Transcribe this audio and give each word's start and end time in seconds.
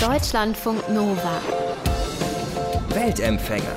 Deutschlandfunk 0.00 0.88
Nova. 0.88 1.42
Weltempfänger. 2.88 3.76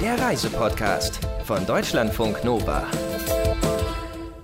Der 0.00 0.16
Reisepodcast 0.16 1.18
von 1.42 1.66
Deutschlandfunk 1.66 2.44
Nova. 2.44 2.86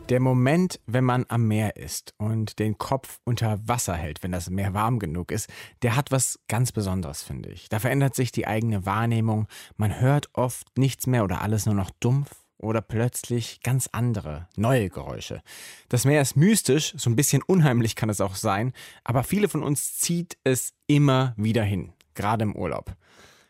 Der 0.08 0.18
Moment, 0.18 0.80
wenn 0.86 1.04
man 1.04 1.26
am 1.28 1.46
Meer 1.46 1.76
ist 1.76 2.12
und 2.18 2.58
den 2.58 2.76
Kopf 2.76 3.20
unter 3.22 3.60
Wasser 3.68 3.94
hält, 3.94 4.24
wenn 4.24 4.32
das 4.32 4.50
Meer 4.50 4.74
warm 4.74 4.98
genug 4.98 5.30
ist, 5.30 5.48
der 5.82 5.94
hat 5.94 6.10
was 6.10 6.40
ganz 6.48 6.72
Besonderes, 6.72 7.22
finde 7.22 7.50
ich. 7.50 7.68
Da 7.68 7.78
verändert 7.78 8.16
sich 8.16 8.32
die 8.32 8.48
eigene 8.48 8.84
Wahrnehmung. 8.84 9.46
Man 9.76 10.00
hört 10.00 10.28
oft 10.32 10.76
nichts 10.76 11.06
mehr 11.06 11.22
oder 11.22 11.40
alles 11.40 11.66
nur 11.66 11.76
noch 11.76 11.92
dumpf 12.00 12.43
oder 12.58 12.80
plötzlich 12.80 13.60
ganz 13.62 13.88
andere, 13.92 14.48
neue 14.56 14.90
Geräusche. 14.90 15.42
Das 15.88 16.04
Meer 16.04 16.22
ist 16.22 16.36
mystisch, 16.36 16.94
so 16.96 17.10
ein 17.10 17.16
bisschen 17.16 17.42
unheimlich 17.42 17.96
kann 17.96 18.10
es 18.10 18.20
auch 18.20 18.34
sein, 18.34 18.72
aber 19.04 19.24
viele 19.24 19.48
von 19.48 19.62
uns 19.62 19.98
zieht 19.98 20.36
es 20.44 20.74
immer 20.86 21.34
wieder 21.36 21.62
hin, 21.62 21.92
gerade 22.14 22.44
im 22.44 22.56
Urlaub. 22.56 22.96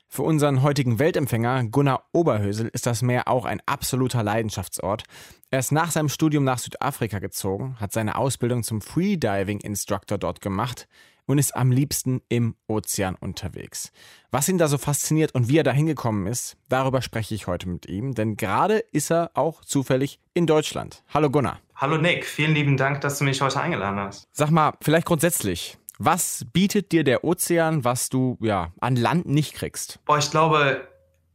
Für 0.09 0.23
unseren 0.23 0.63
heutigen 0.63 1.01
Weltempfänger 1.01 1.65
Gunnar 1.65 2.05
Oberhösel 2.13 2.69
ist 2.69 2.87
das 2.87 3.03
Meer 3.03 3.27
auch 3.27 3.45
ein 3.45 3.61
absoluter 3.67 4.23
Leidenschaftsort. 4.23 5.03
Er 5.51 5.59
ist 5.59 5.73
nach 5.73 5.91
seinem 5.91 6.09
Studium 6.09 6.45
nach 6.45 6.59
Südafrika 6.59 7.19
gezogen, 7.19 7.77
hat 7.81 7.93
seine 7.93 8.17
Ausbildung 8.17 8.63
zum 8.63 8.81
Freediving 8.81 9.59
Instructor 9.59 10.17
dort 10.19 10.41
gemacht 10.41 10.87
und 11.27 11.39
ist 11.39 11.57
am 11.57 11.71
liebsten 11.71 12.23
im 12.29 12.57
Ozean 12.67 13.15
unterwegs. 13.15 13.93
Was 14.31 14.49
ihn 14.49 14.59
da 14.59 14.69
so 14.69 14.79
fasziniert 14.79 15.35
und 15.35 15.49
wie 15.49 15.59
er 15.59 15.65
da 15.65 15.73
hingekommen 15.73 16.27
ist, 16.27 16.57
darüber 16.69 17.03
spreche 17.03 17.35
ich 17.35 17.47
heute 17.47 17.69
mit 17.69 17.87
ihm, 17.87 18.15
denn 18.15 18.37
gerade 18.37 18.79
ist 18.79 19.11
er 19.11 19.31
auch 19.35 19.65
zufällig 19.65 20.21
in 20.35 20.47
Deutschland. 20.47 21.03
Hallo 21.13 21.31
Gunnar. 21.31 21.61
Hallo 21.77 21.97
Nick, 21.99 22.25
vielen 22.25 22.55
lieben 22.55 22.77
Dank, 22.77 23.01
dass 23.01 23.19
du 23.19 23.25
mich 23.25 23.41
heute 23.41 23.61
eingeladen 23.61 23.99
hast. 23.99 24.27
Sag 24.33 24.51
mal, 24.51 24.75
vielleicht 24.81 25.07
grundsätzlich, 25.07 25.79
was 25.99 26.47
bietet 26.53 26.93
dir 26.93 27.05
der 27.05 27.25
Ozean, 27.25 27.85
was 27.85 28.09
du 28.09 28.37
ja 28.41 28.73
an 28.81 28.97
Land 28.97 29.27
nicht 29.27 29.55
kriegst? 29.55 30.01
Boah, 30.05 30.19
ich 30.19 30.31
glaube, 30.31 30.89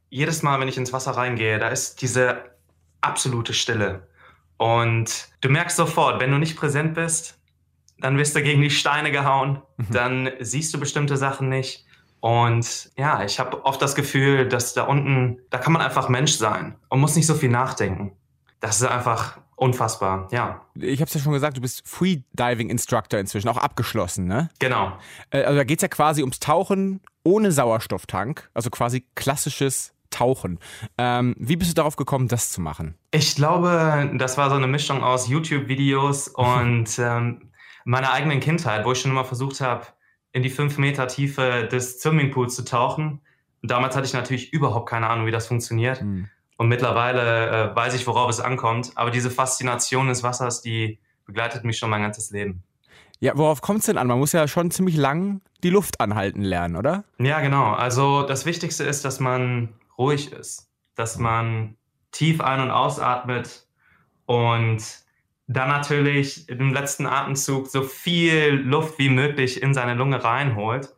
jedes 0.10 0.44
Mal, 0.44 0.60
wenn 0.60 0.68
ich 0.68 0.78
ins 0.78 0.94
Wasser 0.94 1.12
reingehe, 1.12 1.60
da 1.60 1.70
ist 1.70 2.02
diese 2.02 2.44
absolute 3.02 3.54
Stille. 3.54 4.08
Und 4.58 5.30
du 5.42 5.50
merkst 5.50 5.78
sofort, 5.78 6.20
wenn 6.20 6.32
du 6.32 6.38
nicht 6.38 6.58
präsent 6.58 6.94
bist, 6.94 7.39
dann 8.02 8.18
wirst 8.18 8.36
du 8.36 8.42
gegen 8.42 8.62
die 8.62 8.70
Steine 8.70 9.12
gehauen, 9.12 9.62
mhm. 9.78 9.86
dann 9.92 10.30
siehst 10.40 10.74
du 10.74 10.80
bestimmte 10.80 11.18
Sachen 11.18 11.50
nicht. 11.50 11.86
Und 12.22 12.92
ja, 12.98 13.24
ich 13.24 13.40
habe 13.40 13.64
oft 13.66 13.82
das 13.82 13.96
Gefühl, 13.96 14.48
dass 14.48 14.74
da 14.74 14.84
unten, 14.84 15.40
da 15.50 15.58
kann 15.58 15.72
man 15.74 15.82
einfach 15.82 16.10
Mensch 16.10 16.34
sein 16.34 16.76
und 16.90 17.00
muss 17.00 17.16
nicht 17.16 17.28
so 17.28 17.36
viel 17.36 17.50
nachdenken. 17.50 18.12
Das 18.60 18.82
ist 18.82 18.88
einfach 18.88 19.40
unfassbar, 19.56 20.28
ja. 20.32 20.62
Ich 20.76 21.00
habe 21.00 21.08
es 21.08 21.14
ja 21.14 21.22
schon 21.22 21.34
gesagt, 21.34 21.58
du 21.58 21.62
bist 21.62 21.88
Freediving 21.88 22.70
Instructor 22.70 23.20
inzwischen, 23.20 23.48
auch 23.48 23.58
abgeschlossen, 23.58 24.26
ne? 24.26 24.50
Genau. 24.60 24.98
Äh, 25.32 25.44
also 25.44 25.58
da 25.58 25.64
geht 25.64 25.80
es 25.80 25.82
ja 25.82 25.88
quasi 25.88 26.22
ums 26.22 26.40
Tauchen 26.40 27.02
ohne 27.24 27.52
Sauerstofftank, 27.52 28.50
also 28.54 28.70
quasi 28.70 29.06
klassisches 29.16 29.94
Tauchen. 30.10 30.60
Ähm, 30.98 31.36
wie 31.38 31.56
bist 31.56 31.72
du 31.72 31.76
darauf 31.76 31.96
gekommen, 31.96 32.28
das 32.28 32.52
zu 32.52 32.62
machen? 32.62 32.96
Ich 33.12 33.36
glaube, 33.36 34.12
das 34.16 34.38
war 34.38 34.50
so 34.50 34.56
eine 34.56 34.68
Mischung 34.68 35.04
aus 35.04 35.28
YouTube-Videos 35.28 36.28
und 36.36 36.98
ähm, 36.98 37.49
meiner 37.90 38.14
eigenen 38.14 38.40
Kindheit, 38.40 38.86
wo 38.86 38.92
ich 38.92 39.02
schon 39.02 39.10
immer 39.10 39.26
versucht 39.26 39.62
habe, 39.62 39.88
in 40.32 40.44
die 40.44 40.52
fünf 40.52 40.78
Meter 40.78 41.08
Tiefe 41.08 41.68
des 41.72 42.00
Swimmingpools 42.00 42.56
zu 42.56 42.64
tauchen. 42.64 43.22
Und 43.64 43.72
damals 43.72 43.96
hatte 43.96 44.06
ich 44.06 44.14
natürlich 44.14 44.54
überhaupt 44.54 44.88
keine 44.88 45.08
Ahnung, 45.08 45.26
wie 45.26 45.32
das 45.32 45.48
funktioniert. 45.48 46.04
Mhm. 46.04 46.30
Und 46.58 46.68
mittlerweile 46.68 47.72
äh, 47.72 47.76
weiß 47.76 47.96
ich, 47.96 48.06
worauf 48.06 48.30
es 48.30 48.40
ankommt. 48.40 48.92
Aber 48.94 49.10
diese 49.10 49.32
Faszination 49.32 50.08
des 50.08 50.22
Wassers, 50.22 50.62
die 50.62 51.00
begleitet 51.26 51.64
mich 51.64 51.80
schon 51.80 51.90
mein 51.90 52.04
ganzes 52.04 52.30
Leben. 52.30 52.62
Ja, 53.22 53.36
worauf 53.36 53.62
kommt 53.62 53.80
es 53.80 53.88
denn 53.88 53.98
an? 53.98 54.06
Man 54.06 54.20
muss 54.20 54.34
ja 54.34 54.48
schon 54.48 54.70
ziemlich 54.70 54.96
lang 54.96 55.42
die 55.64 55.72
Luft 55.72 56.00
anhalten 56.00 56.44
lernen, 56.44 56.76
oder? 56.76 57.06
Ja, 57.18 57.40
genau. 57.40 57.74
Also 57.74 58.22
das 58.22 58.46
Wichtigste 58.46 58.84
ist, 58.84 59.04
dass 59.04 59.20
man 59.20 59.70
ruhig 59.98 60.32
ist, 60.32 60.70
dass 60.94 61.18
man 61.18 61.76
tief 62.12 62.40
ein- 62.40 62.62
und 62.62 62.70
ausatmet 62.70 63.66
und 64.28 64.84
dann 65.50 65.68
natürlich 65.68 66.48
im 66.48 66.74
letzten 66.74 67.08
Atemzug 67.08 67.68
so 67.68 67.82
viel 67.82 68.54
Luft 68.54 69.00
wie 69.00 69.10
möglich 69.10 69.62
in 69.64 69.74
seine 69.74 69.96
Lunge 69.96 70.24
reinholt. 70.24 70.94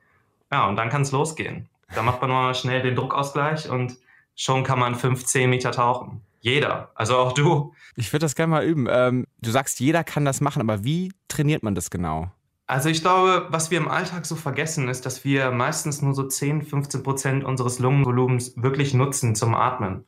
Ja, 0.51 0.67
und 0.67 0.75
dann 0.75 0.89
kann 0.89 1.03
es 1.03 1.13
losgehen. 1.13 1.69
Da 1.95 2.03
macht 2.03 2.21
man 2.21 2.29
mal 2.29 2.53
schnell 2.53 2.81
den 2.81 2.95
Druckausgleich 2.95 3.69
und 3.69 3.97
schon 4.35 4.63
kann 4.63 4.77
man 4.77 4.95
15 4.95 5.49
Meter 5.49 5.71
tauchen. 5.71 6.21
Jeder, 6.41 6.91
also 6.95 7.15
auch 7.17 7.31
du. 7.31 7.73
Ich 7.95 8.11
würde 8.11 8.25
das 8.25 8.35
gerne 8.35 8.51
mal 8.51 8.65
üben. 8.65 8.87
Ähm, 8.89 9.25
du 9.41 9.51
sagst, 9.51 9.79
jeder 9.79 10.03
kann 10.03 10.25
das 10.25 10.41
machen, 10.41 10.61
aber 10.61 10.83
wie 10.83 11.13
trainiert 11.29 11.63
man 11.63 11.73
das 11.73 11.89
genau? 11.89 12.29
Also 12.67 12.89
ich 12.89 13.01
glaube, 13.01 13.47
was 13.49 13.71
wir 13.71 13.77
im 13.77 13.87
Alltag 13.87 14.25
so 14.25 14.35
vergessen, 14.35 14.89
ist, 14.89 15.05
dass 15.05 15.23
wir 15.23 15.51
meistens 15.51 16.01
nur 16.01 16.13
so 16.13 16.27
10, 16.27 16.63
15 16.63 17.03
Prozent 17.03 17.43
unseres 17.45 17.79
Lungenvolumens 17.79 18.53
wirklich 18.57 18.93
nutzen 18.93 19.35
zum 19.35 19.55
Atmen. 19.55 20.03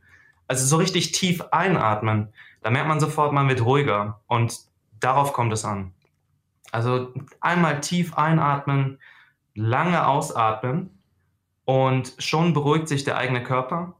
Also 0.48 0.66
so 0.66 0.78
richtig 0.78 1.12
tief 1.12 1.42
einatmen 1.52 2.34
da 2.64 2.70
merkt 2.70 2.88
man 2.88 3.00
sofort, 3.00 3.34
man 3.34 3.50
wird 3.50 3.64
ruhiger 3.64 4.22
und 4.28 4.58
darauf 5.00 5.34
kommt 5.34 5.54
es 5.54 5.66
an. 5.66 5.94
Also 6.72 7.14
einmal 7.42 7.82
tief 7.82 8.18
einatmen, 8.18 9.00
lange 9.54 10.08
ausatmen 10.08 10.98
und 11.66 12.14
schon 12.18 12.54
beruhigt 12.54 12.88
sich 12.88 13.04
der 13.04 13.18
eigene 13.18 13.44
Körper. 13.44 13.96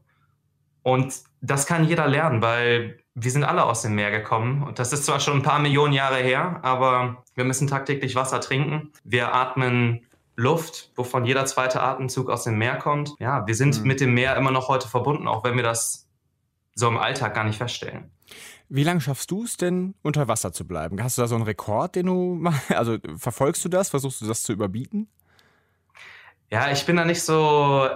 Und 0.82 1.14
das 1.40 1.66
kann 1.66 1.84
jeder 1.84 2.08
lernen, 2.08 2.42
weil 2.42 2.98
wir 3.14 3.30
sind 3.30 3.44
alle 3.44 3.64
aus 3.64 3.82
dem 3.82 3.94
Meer 3.94 4.10
gekommen. 4.10 4.62
Und 4.62 4.78
das 4.78 4.92
ist 4.92 5.04
zwar 5.04 5.20
schon 5.20 5.38
ein 5.38 5.42
paar 5.42 5.60
Millionen 5.60 5.92
Jahre 5.92 6.16
her, 6.16 6.58
aber 6.62 7.22
wir 7.34 7.44
müssen 7.44 7.68
tagtäglich 7.68 8.16
Wasser 8.16 8.40
trinken. 8.40 8.92
Wir 9.04 9.34
atmen 9.34 10.06
Luft, 10.36 10.90
wovon 10.96 11.24
jeder 11.24 11.46
zweite 11.46 11.80
Atemzug 11.80 12.28
aus 12.28 12.44
dem 12.44 12.58
Meer 12.58 12.76
kommt. 12.76 13.14
Ja, 13.20 13.46
wir 13.46 13.54
sind 13.54 13.80
mhm. 13.80 13.86
mit 13.86 14.00
dem 14.00 14.14
Meer 14.14 14.36
immer 14.36 14.50
noch 14.50 14.68
heute 14.68 14.88
verbunden, 14.88 15.28
auch 15.28 15.44
wenn 15.44 15.54
wir 15.54 15.62
das 15.62 16.03
so 16.74 16.88
im 16.88 16.98
Alltag 16.98 17.34
gar 17.34 17.44
nicht 17.44 17.58
feststellen. 17.58 18.10
Wie 18.68 18.84
lange 18.84 19.00
schaffst 19.00 19.30
du 19.30 19.44
es 19.44 19.56
denn, 19.56 19.94
unter 20.02 20.26
Wasser 20.26 20.52
zu 20.52 20.66
bleiben? 20.66 21.02
Hast 21.02 21.18
du 21.18 21.22
da 21.22 21.28
so 21.28 21.34
einen 21.34 21.44
Rekord, 21.44 21.96
den 21.96 22.06
du 22.06 22.34
machst? 22.34 22.70
Also 22.74 22.98
verfolgst 23.16 23.64
du 23.64 23.68
das? 23.68 23.90
Versuchst 23.90 24.20
du 24.20 24.26
das 24.26 24.42
zu 24.42 24.52
überbieten? 24.52 25.08
Ja, 26.50 26.70
ich 26.70 26.86
bin 26.86 26.96
da 26.96 27.04
nicht 27.04 27.22
so, 27.22 27.88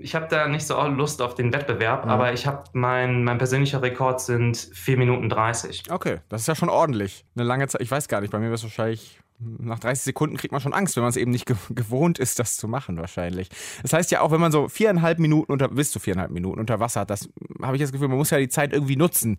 ich 0.00 0.14
habe 0.14 0.28
da 0.30 0.48
nicht 0.48 0.66
so 0.66 0.80
Lust 0.86 1.20
auf 1.20 1.34
den 1.34 1.52
Wettbewerb, 1.52 2.06
ja. 2.06 2.10
aber 2.10 2.32
ich 2.32 2.46
habe 2.46 2.64
mein, 2.72 3.22
mein 3.24 3.38
persönlicher 3.38 3.82
Rekord 3.82 4.20
sind 4.20 4.56
4 4.56 4.96
Minuten 4.96 5.28
30. 5.28 5.90
Okay, 5.90 6.20
das 6.28 6.42
ist 6.42 6.46
ja 6.46 6.54
schon 6.54 6.70
ordentlich. 6.70 7.26
Eine 7.36 7.44
lange 7.44 7.68
Zeit, 7.68 7.82
ich 7.82 7.90
weiß 7.90 8.08
gar 8.08 8.20
nicht, 8.20 8.30
bei 8.30 8.38
mir 8.38 8.46
wäre 8.46 8.54
es 8.54 8.62
wahrscheinlich 8.62 9.20
nach 9.40 9.78
30 9.78 10.04
Sekunden 10.04 10.36
kriegt 10.36 10.50
man 10.50 10.60
schon 10.60 10.72
Angst, 10.72 10.96
wenn 10.96 11.02
man 11.02 11.10
es 11.10 11.16
eben 11.16 11.30
nicht 11.30 11.46
gewohnt 11.70 12.18
ist, 12.18 12.38
das 12.38 12.56
zu 12.56 12.66
machen 12.66 12.96
wahrscheinlich. 12.96 13.48
Das 13.82 13.92
heißt 13.92 14.10
ja 14.10 14.20
auch, 14.20 14.32
wenn 14.32 14.40
man 14.40 14.50
so 14.50 14.68
viereinhalb 14.68 15.18
Minuten 15.18 15.52
unter, 15.52 15.68
bis 15.68 15.92
zu 15.92 16.00
viereinhalb 16.00 16.30
Minuten 16.30 16.58
unter 16.58 16.80
Wasser 16.80 17.00
hat, 17.00 17.10
das 17.10 17.28
habe 17.62 17.76
ich 17.76 17.82
das 17.82 17.92
Gefühl, 17.92 18.08
man 18.08 18.18
muss 18.18 18.30
ja 18.30 18.38
die 18.38 18.48
Zeit 18.48 18.72
irgendwie 18.72 18.96
nutzen. 18.96 19.38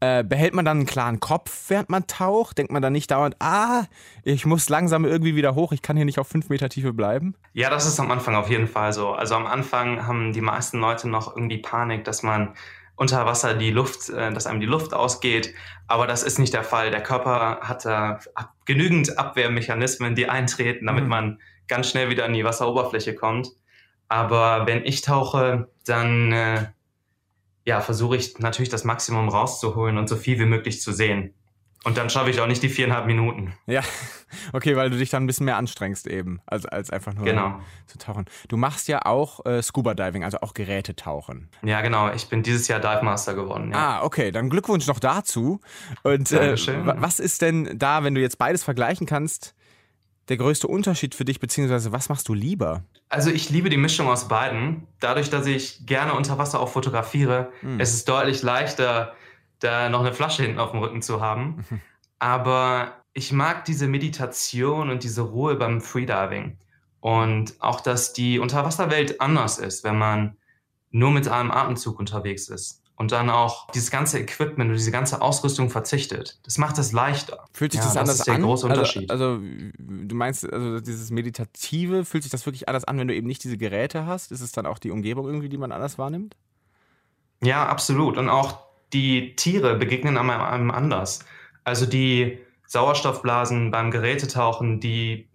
Äh, 0.00 0.24
behält 0.24 0.54
man 0.54 0.64
dann 0.64 0.78
einen 0.78 0.86
klaren 0.86 1.20
Kopf, 1.20 1.66
während 1.68 1.90
man 1.90 2.06
taucht? 2.06 2.56
Denkt 2.56 2.72
man 2.72 2.80
dann 2.80 2.92
nicht 2.92 3.10
dauernd, 3.10 3.36
ah, 3.40 3.84
ich 4.22 4.46
muss 4.46 4.68
langsam 4.68 5.04
irgendwie 5.04 5.36
wieder 5.36 5.54
hoch, 5.54 5.72
ich 5.72 5.82
kann 5.82 5.96
hier 5.96 6.06
nicht 6.06 6.18
auf 6.18 6.28
fünf 6.28 6.48
Meter 6.48 6.70
Tiefe 6.70 6.92
bleiben? 6.92 7.34
Ja, 7.52 7.68
das 7.68 7.86
ist 7.86 8.00
am 8.00 8.10
Anfang 8.10 8.34
auf 8.36 8.48
jeden 8.48 8.66
Fall 8.66 8.92
so. 8.92 9.12
Also 9.12 9.34
am 9.34 9.46
Anfang 9.46 10.06
haben 10.06 10.32
die 10.32 10.40
meisten 10.40 10.78
Leute 10.78 11.08
noch 11.08 11.36
irgendwie 11.36 11.58
Panik, 11.58 12.04
dass 12.04 12.22
man 12.22 12.54
unter 12.96 13.26
Wasser 13.26 13.54
die 13.54 13.70
Luft, 13.70 14.08
äh, 14.08 14.32
dass 14.32 14.46
einem 14.46 14.60
die 14.60 14.66
Luft 14.66 14.94
ausgeht. 14.94 15.54
Aber 15.86 16.06
das 16.06 16.22
ist 16.22 16.38
nicht 16.38 16.54
der 16.54 16.64
Fall. 16.64 16.90
Der 16.90 17.02
Körper 17.02 17.60
hat 17.60 17.84
da 17.84 18.20
genügend 18.64 19.18
Abwehrmechanismen, 19.18 20.14
die 20.14 20.28
eintreten, 20.28 20.86
damit 20.86 21.04
mhm. 21.04 21.10
man 21.10 21.40
ganz 21.68 21.88
schnell 21.88 22.10
wieder 22.10 22.24
an 22.24 22.32
die 22.32 22.44
Wasseroberfläche 22.44 23.14
kommt. 23.14 23.48
Aber 24.08 24.66
wenn 24.66 24.84
ich 24.84 25.02
tauche, 25.02 25.68
dann 25.86 26.32
äh, 26.32 26.66
ja, 27.64 27.80
versuche 27.80 28.16
ich 28.16 28.38
natürlich 28.38 28.68
das 28.68 28.84
Maximum 28.84 29.28
rauszuholen 29.28 29.98
und 29.98 30.08
so 30.08 30.16
viel 30.16 30.38
wie 30.38 30.44
möglich 30.44 30.80
zu 30.80 30.92
sehen. 30.92 31.34
Und 31.84 31.98
dann 31.98 32.08
schaffe 32.08 32.30
ich 32.30 32.40
auch 32.40 32.46
nicht 32.46 32.62
die 32.62 32.70
viereinhalb 32.70 33.06
Minuten. 33.06 33.52
Ja, 33.66 33.82
okay, 34.52 34.74
weil 34.74 34.88
du 34.88 34.96
dich 34.96 35.10
dann 35.10 35.24
ein 35.24 35.26
bisschen 35.26 35.44
mehr 35.44 35.58
anstrengst 35.58 36.06
eben, 36.06 36.40
als, 36.46 36.64
als 36.64 36.90
einfach 36.90 37.14
nur 37.14 37.24
genau. 37.24 37.60
zu 37.86 37.98
tauchen. 37.98 38.24
Du 38.48 38.56
machst 38.56 38.88
ja 38.88 39.04
auch 39.04 39.44
äh, 39.44 39.62
Scuba 39.62 39.94
Diving, 39.94 40.24
also 40.24 40.38
auch 40.40 40.54
Gerätetauchen. 40.54 41.50
Ja, 41.62 41.82
genau. 41.82 42.10
Ich 42.12 42.28
bin 42.28 42.42
dieses 42.42 42.68
Jahr 42.68 42.80
Dive 42.80 43.04
Master 43.04 43.34
geworden. 43.34 43.70
Ja. 43.70 43.76
Ah, 43.76 44.02
okay. 44.02 44.32
Dann 44.32 44.48
Glückwunsch 44.48 44.86
noch 44.86 44.98
dazu. 44.98 45.60
Und 46.02 46.32
äh, 46.32 46.56
was 46.56 47.20
ist 47.20 47.42
denn 47.42 47.78
da, 47.78 48.02
wenn 48.02 48.14
du 48.14 48.20
jetzt 48.22 48.38
beides 48.38 48.64
vergleichen 48.64 49.06
kannst, 49.06 49.54
der 50.28 50.38
größte 50.38 50.66
Unterschied 50.66 51.14
für 51.14 51.26
dich, 51.26 51.38
beziehungsweise 51.38 51.92
was 51.92 52.08
machst 52.08 52.28
du 52.28 52.34
lieber? 52.34 52.82
Also 53.10 53.30
ich 53.30 53.50
liebe 53.50 53.68
die 53.68 53.76
Mischung 53.76 54.08
aus 54.08 54.28
beiden. 54.28 54.86
Dadurch, 55.00 55.28
dass 55.28 55.46
ich 55.46 55.84
gerne 55.86 56.14
unter 56.14 56.38
Wasser 56.38 56.60
auch 56.60 56.70
fotografiere, 56.70 57.52
hm. 57.60 57.78
es 57.78 57.92
ist 57.92 58.08
deutlich 58.08 58.42
leichter, 58.42 59.14
da 59.64 59.88
noch 59.88 60.00
eine 60.00 60.12
Flasche 60.12 60.42
hinten 60.44 60.58
auf 60.60 60.70
dem 60.72 60.80
Rücken 60.80 61.02
zu 61.02 61.20
haben. 61.20 61.64
Aber 62.18 63.04
ich 63.14 63.32
mag 63.32 63.64
diese 63.64 63.86
Meditation 63.88 64.90
und 64.90 65.02
diese 65.04 65.22
Ruhe 65.22 65.56
beim 65.56 65.80
Freediving. 65.80 66.58
Und 67.00 67.54
auch, 67.60 67.80
dass 67.80 68.12
die 68.12 68.38
Unterwasserwelt 68.38 69.20
anders 69.20 69.58
ist, 69.58 69.84
wenn 69.84 69.98
man 69.98 70.36
nur 70.90 71.10
mit 71.10 71.28
einem 71.28 71.50
Atemzug 71.50 71.98
unterwegs 71.98 72.48
ist. 72.48 72.82
und 72.96 73.10
dann 73.12 73.28
auch 73.30 73.70
dieses 73.72 73.90
ganze 73.90 74.20
Equipment 74.20 74.70
und 74.70 74.76
diese 74.76 74.92
ganze 74.92 75.20
Ausrüstung 75.20 75.68
verzichtet. 75.70 76.38
Das 76.44 76.58
macht 76.58 76.78
es 76.78 76.92
leichter. 76.92 77.44
Fühlt 77.52 77.72
sich 77.72 77.80
Ja, 77.80 77.82
das 77.82 77.94
das 77.94 77.96
anders 77.96 78.18
ist 78.18 78.26
der 78.28 78.36
an? 78.36 78.42
große 78.42 78.66
also, 78.68 78.68
Unterschied. 78.68 79.10
also 79.10 79.40
du 79.78 80.14
meinst, 80.14 80.44
also 80.50 80.80
dieses 80.80 81.10
Meditative, 81.10 82.04
fühlt 82.04 82.22
sich 82.22 82.30
das 82.30 82.46
wirklich 82.46 82.68
anders 82.68 82.84
an, 82.84 82.98
wenn 82.98 83.08
du 83.08 83.14
eben 83.14 83.26
nicht 83.26 83.42
diese 83.44 83.58
Geräte 83.58 84.06
hast? 84.06 84.30
Ist 84.32 84.40
es 84.42 84.52
dann 84.52 84.66
auch 84.66 84.78
die 84.78 84.90
Umgebung 84.92 85.26
irgendwie, 85.26 85.48
die 85.48 85.58
man 85.58 85.72
anders 85.72 85.98
wahrnimmt? 85.98 86.36
Ja, 87.42 87.66
absolut. 87.68 88.16
Und 88.16 88.28
auch 88.28 88.60
die 88.92 89.34
Tiere 89.36 89.76
begegnen 89.76 90.16
einem, 90.18 90.70
anders. 90.70 91.24
Also 91.64 91.86
die 91.86 92.38
Sauerstoffblasen 92.66 93.70
beim 93.70 93.90
Gerätetauchen, 93.90 94.80
die 94.80 95.28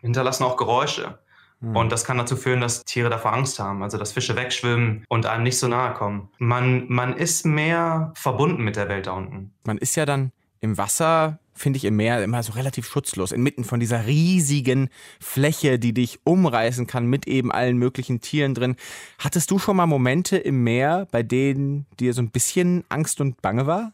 hinterlassen 0.00 0.44
auch 0.44 0.56
Geräusche. 0.56 1.18
Hm. 1.60 1.76
Und 1.76 1.92
das 1.92 2.04
kann 2.04 2.18
dazu 2.18 2.36
führen, 2.36 2.60
dass 2.60 2.84
Tiere 2.84 3.10
davor 3.10 3.32
Angst 3.32 3.58
haben, 3.58 3.82
also 3.82 3.98
dass 3.98 4.12
Fische 4.12 4.36
wegschwimmen 4.36 5.04
und 5.08 5.26
einem 5.26 5.44
nicht 5.44 5.58
so 5.58 5.68
nahe 5.68 5.94
kommen. 5.94 6.28
Man, 6.38 6.86
man 6.88 7.16
ist 7.16 7.46
mehr 7.46 8.12
verbunden 8.14 8.62
mit 8.62 8.76
der 8.76 8.88
Welt 8.88 9.06
da 9.06 9.12
unten. 9.12 9.52
Man 9.64 9.78
ist 9.78 9.96
ja 9.96 10.06
dann 10.06 10.32
im 10.60 10.78
Wasser, 10.78 11.38
finde 11.54 11.76
ich, 11.76 11.84
im 11.84 11.96
Meer 11.96 12.22
immer 12.22 12.42
so 12.42 12.52
relativ 12.52 12.86
schutzlos, 12.86 13.32
inmitten 13.32 13.64
von 13.64 13.80
dieser 13.80 14.06
riesigen 14.06 14.88
Fläche, 15.20 15.78
die 15.78 15.92
dich 15.92 16.20
umreißen 16.24 16.86
kann, 16.86 17.06
mit 17.06 17.26
eben 17.26 17.52
allen 17.52 17.76
möglichen 17.76 18.20
Tieren 18.20 18.54
drin. 18.54 18.76
Hattest 19.18 19.50
du 19.50 19.58
schon 19.58 19.76
mal 19.76 19.86
Momente 19.86 20.36
im 20.36 20.64
Meer, 20.64 21.06
bei 21.10 21.22
denen 21.22 21.86
dir 22.00 22.14
so 22.14 22.22
ein 22.22 22.30
bisschen 22.30 22.84
Angst 22.88 23.20
und 23.20 23.42
Bange 23.42 23.66
war? 23.66 23.92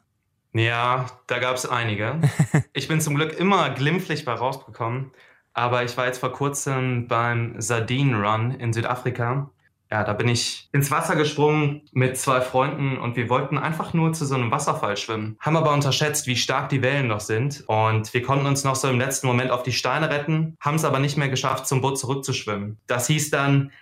Ja, 0.53 1.07
da 1.27 1.39
gab 1.39 1.57
es 1.57 1.67
einige. 1.67 2.21
Ich 2.73 2.89
bin 2.89 3.01
zum 3.01 3.17
Glück 3.17 3.39
immer 3.39 3.71
glimpflich 3.71 4.25
bei 4.25 4.33
rausgekommen. 4.33 5.11
Aber 5.53 5.83
ich 5.83 5.97
war 5.97 6.07
jetzt 6.07 6.19
vor 6.19 6.33
kurzem 6.33 7.09
beim 7.09 7.61
Sardine 7.61 8.17
Run 8.17 8.53
in 8.53 8.73
Südafrika. 8.73 9.51
Ja, 9.91 10.05
da 10.05 10.13
bin 10.13 10.29
ich 10.29 10.69
ins 10.73 10.91
Wasser 10.91 11.17
gesprungen 11.17 11.83
mit 11.93 12.19
zwei 12.19 12.43
Freunden 12.43 12.99
und 12.99 13.17
wir 13.17 13.31
wollten 13.31 13.57
einfach 13.57 13.95
nur 13.95 14.13
zu 14.13 14.27
so 14.27 14.35
einem 14.35 14.51
Wasserfall 14.51 14.99
schwimmen. 14.99 15.39
Haben 15.41 15.57
aber 15.57 15.73
unterschätzt, 15.73 16.27
wie 16.27 16.37
stark 16.37 16.69
die 16.69 16.83
Wellen 16.83 17.07
noch 17.07 17.21
sind. 17.21 17.65
Und 17.67 18.13
wir 18.13 18.23
konnten 18.23 18.45
uns 18.45 18.65
noch 18.65 18.77
so 18.77 18.89
im 18.89 18.99
letzten 18.99 19.27
Moment 19.27 19.51
auf 19.51 19.63
die 19.63 19.73
Steine 19.73 20.11
retten, 20.11 20.57
haben 20.61 20.77
es 20.77 20.85
aber 20.85 20.99
nicht 20.99 21.17
mehr 21.17 21.31
geschafft, 21.31 21.67
zum 21.67 21.81
Boot 21.81 21.99
zurückzuschwimmen. 21.99 22.77
Das 22.87 23.07
hieß 23.07 23.31
dann 23.31 23.73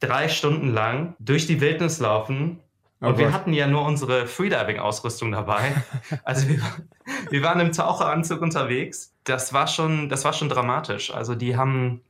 drei 0.00 0.28
Stunden 0.28 0.72
lang 0.72 1.14
durch 1.18 1.46
die 1.46 1.60
Wildnis 1.60 2.00
laufen. 2.00 2.60
Oh 3.02 3.08
Und 3.08 3.18
wir 3.18 3.32
hatten 3.32 3.52
ja 3.52 3.66
nur 3.66 3.84
unsere 3.84 4.26
Freediving-Ausrüstung 4.26 5.30
dabei. 5.32 5.74
Also 6.24 6.48
wir, 6.48 6.60
wir 7.30 7.42
waren 7.42 7.60
im 7.60 7.72
Taucheranzug 7.72 8.40
unterwegs. 8.40 9.14
Das 9.24 9.52
war 9.52 9.66
schon, 9.66 10.08
das 10.08 10.24
war 10.24 10.32
schon 10.32 10.48
dramatisch. 10.48 11.12
Also 11.12 11.34
die 11.34 11.56
haben 11.56 12.00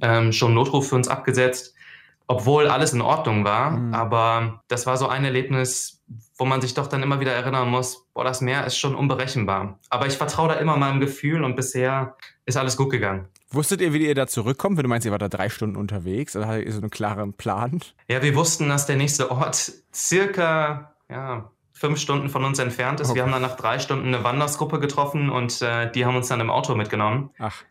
ähm, 0.00 0.32
schon 0.32 0.54
Notruf 0.54 0.88
für 0.88 0.94
uns 0.96 1.08
abgesetzt, 1.08 1.74
obwohl 2.26 2.68
alles 2.68 2.92
in 2.92 3.00
Ordnung 3.00 3.44
war. 3.44 3.72
Mhm. 3.72 3.94
Aber 3.94 4.62
das 4.68 4.86
war 4.86 4.96
so 4.96 5.08
ein 5.08 5.24
Erlebnis, 5.24 6.02
wo 6.36 6.44
man 6.44 6.60
sich 6.60 6.74
doch 6.74 6.86
dann 6.86 7.02
immer 7.02 7.20
wieder 7.20 7.32
erinnern 7.32 7.68
muss, 7.68 8.06
boah, 8.12 8.24
das 8.24 8.40
Meer 8.40 8.66
ist 8.66 8.76
schon 8.76 8.94
unberechenbar. 8.94 9.78
Aber 9.88 10.06
ich 10.06 10.14
vertraue 10.14 10.48
da 10.48 10.54
immer 10.54 10.76
meinem 10.76 11.00
Gefühl 11.00 11.44
und 11.44 11.56
bisher 11.56 12.16
ist 12.44 12.56
alles 12.56 12.76
gut 12.76 12.90
gegangen. 12.90 13.28
Wusstet 13.50 13.80
ihr, 13.80 13.92
wie 13.92 14.06
ihr 14.06 14.14
da 14.14 14.26
zurückkommt? 14.26 14.76
Wenn 14.76 14.82
du 14.82 14.88
meinst, 14.88 15.06
ihr 15.06 15.12
wart 15.12 15.22
da 15.22 15.28
drei 15.28 15.48
Stunden 15.48 15.76
unterwegs, 15.76 16.34
oder 16.34 16.48
hattet 16.48 16.66
ihr 16.66 16.72
so 16.72 16.80
einen 16.80 16.90
klaren 16.90 17.34
Plan? 17.34 17.80
Ja, 18.08 18.20
wir 18.22 18.34
wussten, 18.34 18.68
dass 18.68 18.86
der 18.86 18.96
nächste 18.96 19.30
Ort 19.30 19.72
circa 19.94 20.92
ja, 21.08 21.50
fünf 21.72 22.00
Stunden 22.00 22.28
von 22.28 22.44
uns 22.44 22.58
entfernt 22.58 23.00
ist. 23.00 23.10
Okay. 23.10 23.16
Wir 23.16 23.22
haben 23.22 23.32
dann 23.32 23.42
nach 23.42 23.56
drei 23.56 23.78
Stunden 23.78 24.08
eine 24.08 24.24
Wandersgruppe 24.24 24.80
getroffen 24.80 25.30
und 25.30 25.62
äh, 25.62 25.90
die 25.92 26.04
haben 26.04 26.16
uns 26.16 26.28
dann 26.28 26.40
im 26.40 26.50
Auto 26.50 26.74
mitgenommen. 26.74 27.30
Ach, 27.38 27.62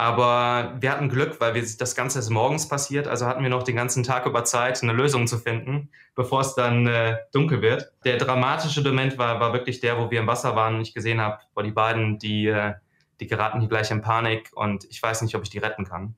Aber 0.00 0.76
wir 0.80 0.92
hatten 0.92 1.10
Glück, 1.10 1.42
weil 1.42 1.52
wir, 1.52 1.62
das 1.76 1.94
Ganze 1.94 2.20
ist 2.20 2.30
morgens 2.30 2.66
passiert, 2.66 3.06
also 3.06 3.26
hatten 3.26 3.42
wir 3.42 3.50
noch 3.50 3.64
den 3.64 3.76
ganzen 3.76 4.02
Tag 4.02 4.24
über 4.24 4.44
Zeit, 4.44 4.82
eine 4.82 4.94
Lösung 4.94 5.26
zu 5.26 5.36
finden, 5.36 5.90
bevor 6.14 6.40
es 6.40 6.54
dann 6.54 6.86
äh, 6.86 7.18
dunkel 7.34 7.60
wird. 7.60 7.92
Der 8.06 8.16
dramatische 8.16 8.80
Moment 8.80 9.18
war, 9.18 9.40
war 9.40 9.52
wirklich 9.52 9.80
der, 9.80 9.98
wo 9.98 10.10
wir 10.10 10.20
im 10.20 10.26
Wasser 10.26 10.56
waren 10.56 10.76
und 10.76 10.80
ich 10.80 10.94
gesehen 10.94 11.20
habe, 11.20 11.40
boah, 11.54 11.62
die 11.62 11.70
beiden, 11.70 12.18
die, 12.18 12.46
äh, 12.46 12.72
die 13.20 13.26
geraten 13.26 13.60
hier 13.60 13.68
gleich 13.68 13.90
in 13.90 14.00
Panik 14.00 14.50
und 14.54 14.86
ich 14.88 15.02
weiß 15.02 15.20
nicht, 15.20 15.34
ob 15.34 15.42
ich 15.42 15.50
die 15.50 15.58
retten 15.58 15.84
kann. 15.84 16.14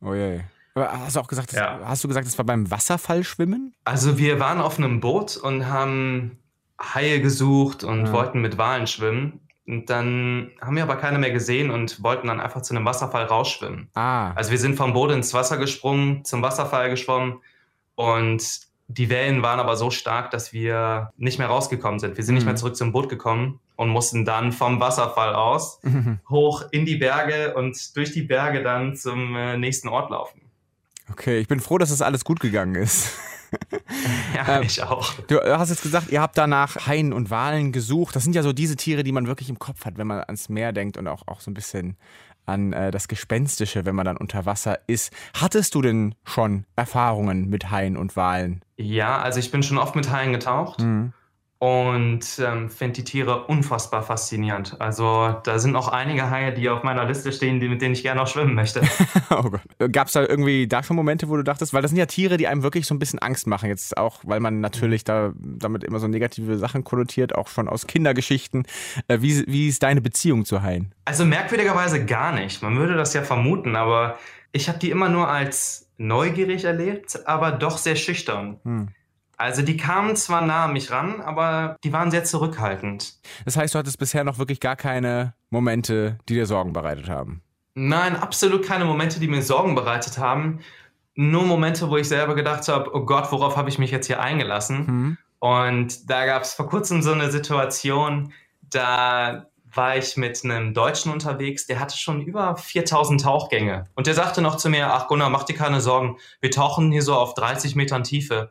oh 0.00 0.14
je. 0.14 0.42
Aber 0.76 0.92
hast 1.00 1.16
du 1.16 1.20
auch 1.20 1.26
gesagt, 1.26 1.48
das, 1.50 1.58
Ja. 1.58 1.80
hast 1.86 2.04
du 2.04 2.06
gesagt, 2.06 2.28
es 2.28 2.38
war 2.38 2.44
beim 2.44 2.70
Wasserfallschwimmen? 2.70 3.74
Also 3.84 4.16
wir 4.18 4.38
waren 4.38 4.60
auf 4.60 4.78
einem 4.78 5.00
Boot 5.00 5.36
und 5.36 5.66
haben 5.66 6.38
Haie 6.80 7.20
gesucht 7.20 7.82
und 7.82 8.06
Ja. 8.06 8.12
wollten 8.12 8.40
mit 8.40 8.58
Walen 8.58 8.86
schwimmen. 8.86 9.40
Und 9.68 9.90
dann 9.90 10.50
haben 10.62 10.76
wir 10.76 10.82
aber 10.82 10.96
keine 10.96 11.18
mehr 11.18 11.30
gesehen 11.30 11.70
und 11.70 12.02
wollten 12.02 12.26
dann 12.28 12.40
einfach 12.40 12.62
zu 12.62 12.74
einem 12.74 12.84
Wasserfall 12.86 13.24
rausschwimmen. 13.24 13.88
Ah, 13.94 14.32
Also 14.32 14.50
wir 14.50 14.58
sind 14.58 14.76
vom 14.76 14.94
Boot 14.94 15.10
ins 15.12 15.34
Wasser 15.34 15.58
gesprungen, 15.58 16.24
zum 16.24 16.40
Wasserfall 16.42 16.88
geschwommen 16.88 17.40
und 17.94 18.42
die 18.90 19.10
Wellen 19.10 19.42
waren 19.42 19.60
aber 19.60 19.76
so 19.76 19.90
stark, 19.90 20.30
dass 20.30 20.54
wir 20.54 21.12
nicht 21.18 21.38
mehr 21.38 21.48
rausgekommen 21.48 21.98
sind. 22.00 22.16
Wir 22.16 22.24
sind 22.24 22.36
nicht 22.36 22.44
Mhm. 22.44 22.48
mehr 22.52 22.56
zurück 22.56 22.74
zum 22.76 22.92
Boot 22.92 23.10
gekommen 23.10 23.60
und 23.76 23.90
mussten 23.90 24.24
dann 24.24 24.52
vom 24.52 24.80
Wasserfall 24.80 25.34
aus 25.34 25.80
hoch 26.30 26.62
in 26.70 26.86
die 26.86 26.96
Berge 26.96 27.52
und 27.54 27.94
durch 27.96 28.12
die 28.12 28.22
Berge 28.22 28.62
dann 28.62 28.96
zum 28.96 29.36
äh, 29.36 29.58
nächsten 29.58 29.88
Ort 29.88 30.10
laufen. 30.10 30.40
okay. 31.12 31.38
Ich 31.40 31.48
bin 31.48 31.60
froh, 31.60 31.76
dass 31.76 31.90
das 31.90 32.00
alles 32.00 32.24
gut 32.24 32.40
gegangen 32.40 32.74
ist. 32.76 33.12
Ja, 34.34 34.58
Ähm, 34.58 34.62
ich 34.64 34.82
auch. 34.82 35.14
Du 35.28 35.40
hast 35.40 35.70
jetzt 35.70 35.82
gesagt, 35.82 36.10
ihr 36.10 36.20
habt 36.20 36.36
danach 36.38 36.86
Haien 36.86 37.12
und 37.12 37.30
Walen 37.30 37.72
gesucht. 37.72 38.14
Das 38.14 38.22
sind 38.24 38.34
ja 38.34 38.42
so 38.42 38.52
diese 38.52 38.76
Tiere, 38.76 39.02
die 39.02 39.12
man 39.12 39.26
wirklich 39.26 39.48
im 39.48 39.58
Kopf 39.58 39.84
hat, 39.84 39.98
wenn 39.98 40.06
man 40.06 40.20
ans 40.20 40.48
Meer 40.48 40.72
denkt 40.72 40.96
und 40.96 41.08
auch, 41.08 41.26
auch 41.26 41.40
so 41.40 41.50
ein 41.50 41.54
bisschen 41.54 41.96
an 42.46 42.72
äh, 42.72 42.90
das 42.90 43.08
Gespenstische, 43.08 43.84
wenn 43.84 43.94
man 43.94 44.06
dann 44.06 44.16
unter 44.16 44.46
Wasser 44.46 44.78
ist. 44.86 45.12
Hattest 45.34 45.74
du 45.74 45.82
denn 45.82 46.14
schon 46.24 46.64
Erfahrungen 46.76 47.48
mit 47.48 47.70
Haien 47.70 47.96
und 47.96 48.16
Walen? 48.16 48.62
Ja, 48.76 49.18
also 49.18 49.38
ich 49.38 49.50
bin 49.50 49.62
schon 49.62 49.78
oft 49.78 49.96
mit 49.96 50.10
Haien 50.10 50.32
getaucht. 50.32 50.80
Mhm. 50.80 51.12
Und 51.60 52.20
ähm, 52.38 52.70
finde 52.70 52.94
die 52.94 53.04
Tiere 53.04 53.46
unfassbar 53.46 54.02
faszinierend. 54.04 54.80
Also 54.80 55.36
da 55.42 55.58
sind 55.58 55.74
auch 55.74 55.88
einige 55.88 56.30
Haie, 56.30 56.52
die 56.52 56.68
auf 56.68 56.84
meiner 56.84 57.04
Liste 57.04 57.32
stehen, 57.32 57.58
die, 57.58 57.68
mit 57.68 57.82
denen 57.82 57.94
ich 57.94 58.02
gerne 58.02 58.22
auch 58.22 58.28
schwimmen 58.28 58.54
möchte. 58.54 58.82
Oh 59.30 59.50
Gott. 59.50 59.92
Gab 59.92 60.06
es 60.06 60.14
da 60.14 60.22
irgendwie 60.22 60.66
da 60.66 60.82
schon 60.82 60.96
Momente, 60.96 61.28
wo 61.28 61.36
du 61.36 61.44
dachtest, 61.44 61.74
weil 61.74 61.82
das 61.82 61.90
sind 61.90 61.98
ja 61.98 62.06
Tiere, 62.06 62.38
die 62.38 62.48
einem 62.48 62.62
wirklich 62.62 62.86
so 62.86 62.94
ein 62.94 62.98
bisschen 62.98 63.18
Angst 63.18 63.46
machen, 63.46 63.68
jetzt 63.68 63.96
auch, 63.96 64.20
weil 64.24 64.40
man 64.40 64.60
natürlich 64.60 65.04
da 65.04 65.32
damit 65.38 65.84
immer 65.84 65.98
so 65.98 66.08
negative 66.08 66.56
Sachen 66.56 66.82
konnotiert, 66.82 67.34
auch 67.34 67.48
schon 67.48 67.68
aus 67.68 67.86
Kindergeschichten. 67.86 68.64
Äh, 69.06 69.20
wie, 69.20 69.44
wie 69.46 69.68
ist 69.68 69.82
deine 69.82 70.00
Beziehung 70.00 70.44
zu 70.44 70.62
Haien? 70.62 70.94
Also 71.04 71.24
merkwürdigerweise 71.24 72.04
gar 72.04 72.32
nicht. 72.32 72.62
Man 72.62 72.76
würde 72.76 72.94
das 72.94 73.12
ja 73.12 73.22
vermuten, 73.22 73.76
aber 73.76 74.18
ich 74.52 74.68
habe 74.68 74.78
die 74.78 74.90
immer 74.90 75.08
nur 75.08 75.28
als 75.28 75.88
neugierig 75.98 76.64
erlebt, 76.64 77.20
aber 77.26 77.52
doch 77.52 77.76
sehr 77.76 77.96
schüchtern. 77.96 78.58
Hm. 78.64 78.88
Also 79.38 79.62
die 79.62 79.76
kamen 79.76 80.16
zwar 80.16 80.42
nah 80.42 80.64
an 80.64 80.72
mich 80.72 80.90
ran, 80.90 81.20
aber 81.20 81.76
die 81.84 81.92
waren 81.92 82.10
sehr 82.10 82.24
zurückhaltend. 82.24 83.14
Das 83.44 83.56
heißt, 83.56 83.74
du 83.74 83.78
hattest 83.78 83.98
bisher 83.98 84.24
noch 84.24 84.38
wirklich 84.38 84.58
gar 84.58 84.74
keine 84.74 85.32
Momente, 85.50 86.18
die 86.28 86.34
dir 86.34 86.46
Sorgen 86.46 86.72
bereitet 86.72 87.08
haben. 87.08 87.40
Nein, 87.74 88.16
absolut 88.16 88.66
keine 88.66 88.84
Momente, 88.84 89.20
die 89.20 89.28
mir 89.28 89.40
Sorgen 89.40 89.76
bereitet 89.76 90.18
haben. 90.18 90.58
Nur 91.14 91.44
Momente, 91.44 91.88
wo 91.88 91.96
ich 91.96 92.08
selber 92.08 92.34
gedacht 92.34 92.66
habe, 92.66 92.90
oh 92.92 93.04
Gott, 93.04 93.30
worauf 93.30 93.56
habe 93.56 93.68
ich 93.68 93.78
mich 93.78 93.92
jetzt 93.92 94.08
hier 94.08 94.20
eingelassen? 94.20 94.86
Hm. 94.86 95.18
Und 95.38 96.10
da 96.10 96.26
gab 96.26 96.42
es 96.42 96.54
vor 96.54 96.68
kurzem 96.68 97.02
so 97.02 97.12
eine 97.12 97.30
Situation, 97.30 98.32
da 98.70 99.46
war 99.72 99.96
ich 99.96 100.16
mit 100.16 100.44
einem 100.44 100.74
Deutschen 100.74 101.12
unterwegs, 101.12 101.66
der 101.66 101.78
hatte 101.78 101.96
schon 101.96 102.22
über 102.22 102.56
4000 102.56 103.22
Tauchgänge. 103.22 103.84
Und 103.94 104.08
der 104.08 104.14
sagte 104.14 104.42
noch 104.42 104.56
zu 104.56 104.68
mir, 104.68 104.92
ach 104.92 105.06
Gunnar, 105.06 105.30
mach 105.30 105.44
dir 105.44 105.54
keine 105.54 105.80
Sorgen, 105.80 106.16
wir 106.40 106.50
tauchen 106.50 106.90
hier 106.90 107.02
so 107.02 107.14
auf 107.14 107.34
30 107.34 107.76
Metern 107.76 108.02
Tiefe. 108.02 108.50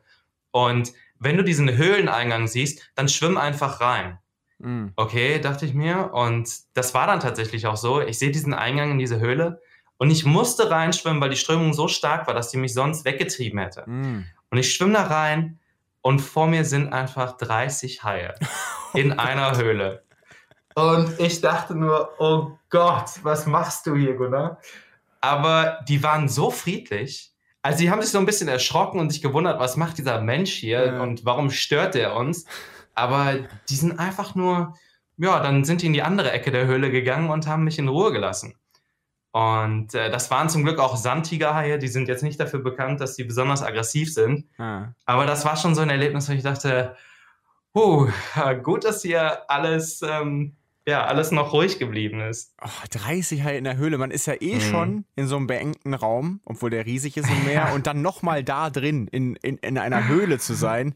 Und 0.57 0.91
wenn 1.19 1.37
du 1.37 1.43
diesen 1.43 1.77
Höhleneingang 1.77 2.47
siehst, 2.47 2.81
dann 2.95 3.09
schwimm 3.09 3.37
einfach 3.37 3.79
rein. 3.79 4.17
Hm. 4.59 4.91
Okay, 4.95 5.39
dachte 5.39 5.67
ich 5.67 5.75
mir. 5.75 6.11
Und 6.13 6.49
das 6.73 6.95
war 6.95 7.05
dann 7.05 7.19
tatsächlich 7.19 7.67
auch 7.67 7.77
so. 7.77 8.01
Ich 8.01 8.17
sehe 8.17 8.31
diesen 8.31 8.55
Eingang 8.55 8.89
in 8.89 8.97
diese 8.97 9.19
Höhle 9.19 9.61
und 9.99 10.09
ich 10.09 10.25
musste 10.25 10.71
reinschwimmen, 10.71 11.21
weil 11.21 11.29
die 11.29 11.37
Strömung 11.37 11.73
so 11.73 11.87
stark 11.87 12.25
war, 12.25 12.33
dass 12.33 12.49
die 12.49 12.57
mich 12.57 12.73
sonst 12.73 13.05
weggetrieben 13.05 13.59
hätte. 13.59 13.85
Hm. 13.85 14.25
Und 14.49 14.57
ich 14.57 14.73
schwimme 14.73 14.93
da 14.93 15.03
rein 15.03 15.59
und 16.01 16.21
vor 16.21 16.47
mir 16.47 16.65
sind 16.65 16.91
einfach 16.91 17.37
30 17.37 18.03
Haie 18.03 18.33
in 18.95 19.19
einer 19.19 19.57
Höhle. 19.57 20.01
Und 20.73 21.19
ich 21.19 21.39
dachte 21.39 21.75
nur, 21.75 22.19
oh 22.19 22.57
Gott, 22.71 23.11
was 23.21 23.45
machst 23.45 23.85
du 23.85 23.95
hier, 23.95 24.15
Gunnar? 24.15 24.59
Aber 25.21 25.85
die 25.87 26.01
waren 26.01 26.27
so 26.27 26.49
friedlich. 26.49 27.31
Also 27.67 27.79
die 27.79 27.91
haben 27.91 28.01
sich 28.01 28.11
so 28.11 28.17
ein 28.17 28.25
bisschen 28.25 28.47
erschrocken 28.47 28.97
und 28.97 29.09
sich 29.09 29.21
gewundert, 29.21 29.59
was 29.59 29.75
macht 29.75 29.97
dieser 29.97 30.21
Mensch 30.21 30.53
hier 30.53 30.85
Ja. 30.85 31.01
und 31.01 31.25
warum 31.25 31.49
stört 31.51 31.95
er 31.97 32.15
uns? 32.15 32.45
Aber 32.95 33.35
die 33.69 33.75
sind 33.75 33.99
einfach 33.99 34.35
nur, 34.35 34.73
ja, 35.17 35.41
dann 35.41 35.65
sind 35.65 35.81
die 35.81 35.87
in 35.87 35.93
die 35.93 36.01
andere 36.01 36.31
Ecke 36.31 36.51
der 36.51 36.65
Höhle 36.65 36.89
gegangen 36.91 37.29
und 37.29 37.45
haben 37.45 37.65
mich 37.65 37.77
in 37.77 37.89
Ruhe 37.89 38.13
gelassen. 38.13 38.55
Und 39.33 39.93
äh, 39.93 40.09
das 40.09 40.31
waren 40.31 40.47
zum 40.49 40.63
Glück 40.63 40.79
auch 40.79 40.95
Sandtigerhaie, 40.95 41.77
die 41.77 41.89
sind 41.89 42.07
jetzt 42.07 42.23
nicht 42.23 42.39
dafür 42.39 42.59
bekannt, 42.59 43.01
dass 43.01 43.15
sie 43.15 43.25
besonders 43.25 43.61
aggressiv 43.61 44.13
sind. 44.13 44.45
Ah. 44.57 44.93
Aber 45.05 45.25
das 45.25 45.43
war 45.43 45.57
schon 45.57 45.75
so 45.75 45.81
ein 45.81 45.89
Erlebnis, 45.89 46.29
wo 46.29 46.33
ich 46.33 46.43
dachte, 46.43 46.95
huh, 47.75 48.07
gut, 48.63 48.85
dass 48.85 49.01
hier 49.01 49.41
alles, 49.49 50.01
ähm, 50.01 50.55
ja, 50.87 51.03
alles 51.05 51.31
noch 51.31 51.51
ruhig 51.51 51.79
geblieben 51.79 52.21
ist. 52.21 52.55
Oh, 52.63 52.69
30 52.91 53.43
Haie 53.43 53.57
in 53.57 53.65
der 53.65 53.75
Höhle. 53.75 53.97
Man 53.97 54.09
ist 54.09 54.25
ja 54.25 54.35
eh 54.39 54.55
Mhm. 54.55 54.61
schon 54.61 55.05
in 55.17 55.27
so 55.27 55.35
einem 55.35 55.45
beengten 55.45 55.93
Raum, 55.93 56.39
obwohl 56.45 56.69
der 56.69 56.85
riesig 56.85 57.17
ist 57.17 57.29
im 57.29 57.43
Meer. 57.45 57.71
und 57.75 57.87
dann 57.87 58.01
nochmal 58.01 58.43
da 58.43 58.69
drin, 58.69 59.07
in, 59.11 59.35
in, 59.35 59.57
in 59.57 59.77
einer 59.77 60.07
Höhle 60.07 60.39
zu 60.39 60.53
sein. 60.53 60.95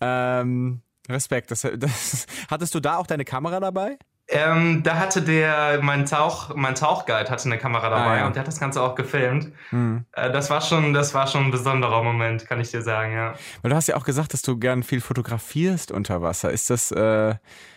Ähm, 0.00 0.82
Respekt. 1.08 1.50
Das, 1.50 1.62
das, 1.76 2.26
hattest 2.48 2.74
du 2.76 2.80
da 2.80 2.96
auch 2.98 3.06
deine 3.08 3.24
Kamera 3.24 3.58
dabei? 3.58 3.98
Ähm, 4.28 4.82
da 4.84 4.98
hatte 4.98 5.20
der, 5.20 5.80
mein, 5.82 6.06
Tauch, 6.06 6.54
mein 6.54 6.76
Tauchguide 6.76 7.28
hatte 7.28 7.46
eine 7.46 7.58
Kamera 7.58 7.90
dabei 7.90 8.04
ah, 8.04 8.16
ja. 8.18 8.26
und 8.28 8.36
der 8.36 8.40
hat 8.40 8.46
das 8.48 8.60
Ganze 8.60 8.80
auch 8.80 8.94
gefilmt. 8.94 9.52
Mhm. 9.72 10.06
Äh, 10.12 10.30
das, 10.30 10.48
war 10.48 10.60
schon, 10.60 10.94
das 10.94 11.12
war 11.14 11.26
schon 11.26 11.46
ein 11.46 11.50
besonderer 11.50 12.04
Moment, 12.04 12.46
kann 12.46 12.60
ich 12.60 12.70
dir 12.70 12.82
sagen, 12.82 13.12
ja. 13.12 13.34
Weil 13.60 13.70
du 13.70 13.76
hast 13.76 13.88
ja 13.88 13.96
auch 13.96 14.04
gesagt, 14.04 14.32
dass 14.32 14.42
du 14.42 14.56
gern 14.56 14.84
viel 14.84 15.00
fotografierst 15.00 15.90
unter 15.90 16.22
Wasser. 16.22 16.50
Ist 16.50 16.70
das, 16.70 16.92
äh, 16.92 17.34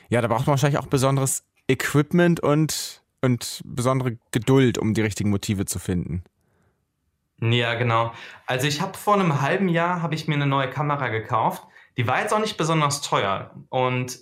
ja, 0.09 0.21
da 0.21 0.27
braucht 0.27 0.45
man 0.45 0.53
wahrscheinlich 0.53 0.79
auch 0.79 0.85
besonderes 0.85 1.43
Equipment 1.67 2.39
und, 2.39 3.01
und 3.21 3.61
besondere 3.65 4.17
Geduld, 4.31 4.77
um 4.77 4.93
die 4.93 5.01
richtigen 5.01 5.29
Motive 5.29 5.65
zu 5.65 5.79
finden. 5.79 6.23
Ja, 7.41 7.73
genau. 7.75 8.13
Also 8.45 8.67
ich 8.67 8.81
habe 8.81 8.97
vor 8.97 9.15
einem 9.15 9.41
halben 9.41 9.67
Jahr 9.67 10.01
habe 10.01 10.15
ich 10.15 10.27
mir 10.27 10.35
eine 10.35 10.47
neue 10.47 10.69
Kamera 10.69 11.09
gekauft. 11.09 11.63
Die 11.97 12.07
war 12.07 12.21
jetzt 12.21 12.33
auch 12.33 12.39
nicht 12.39 12.57
besonders 12.57 13.01
teuer 13.01 13.51
und 13.69 14.19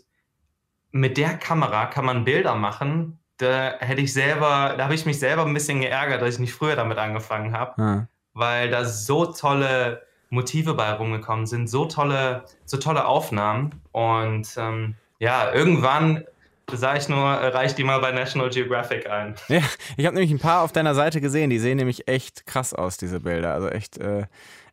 mit 0.91 1.17
der 1.17 1.37
Kamera 1.37 1.87
kann 1.87 2.05
man 2.05 2.23
Bilder 2.23 2.55
machen. 2.55 3.19
Da 3.37 3.73
hätte 3.79 4.01
ich 4.01 4.13
selber, 4.13 4.75
da 4.77 4.83
habe 4.83 4.95
ich 4.95 5.05
mich 5.05 5.19
selber 5.19 5.45
ein 5.45 5.53
bisschen 5.53 5.81
geärgert, 5.81 6.21
dass 6.21 6.35
ich 6.35 6.39
nicht 6.39 6.53
früher 6.53 6.75
damit 6.75 6.97
angefangen 6.97 7.53
habe, 7.53 7.81
ja. 7.81 8.07
weil 8.33 8.69
da 8.69 8.85
so 8.85 9.25
tolle 9.25 10.03
Motive 10.29 10.75
bei 10.75 10.91
rumgekommen 10.91 11.47
sind, 11.47 11.67
so 11.67 11.85
tolle, 11.85 12.45
so 12.65 12.77
tolle 12.77 13.05
Aufnahmen. 13.05 13.81
Und 13.91 14.53
ähm, 14.57 14.95
ja, 15.19 15.51
irgendwann 15.51 16.23
sage 16.71 16.99
ich 16.99 17.09
nur, 17.09 17.19
reicht 17.19 17.77
die 17.77 17.83
mal 17.83 17.99
bei 17.99 18.11
National 18.11 18.49
Geographic 18.49 19.09
ein. 19.09 19.35
Ja, 19.47 19.61
ich 19.97 20.05
habe 20.05 20.15
nämlich 20.15 20.31
ein 20.31 20.39
paar 20.39 20.61
auf 20.61 20.71
deiner 20.71 20.95
Seite 20.95 21.21
gesehen, 21.21 21.49
die 21.49 21.59
sehen 21.59 21.77
nämlich 21.77 22.07
echt 22.07 22.45
krass 22.45 22.73
aus, 22.73 22.97
diese 22.97 23.19
Bilder. 23.19 23.53
Also 23.53 23.69
echt 23.69 23.97
äh, 23.97 24.23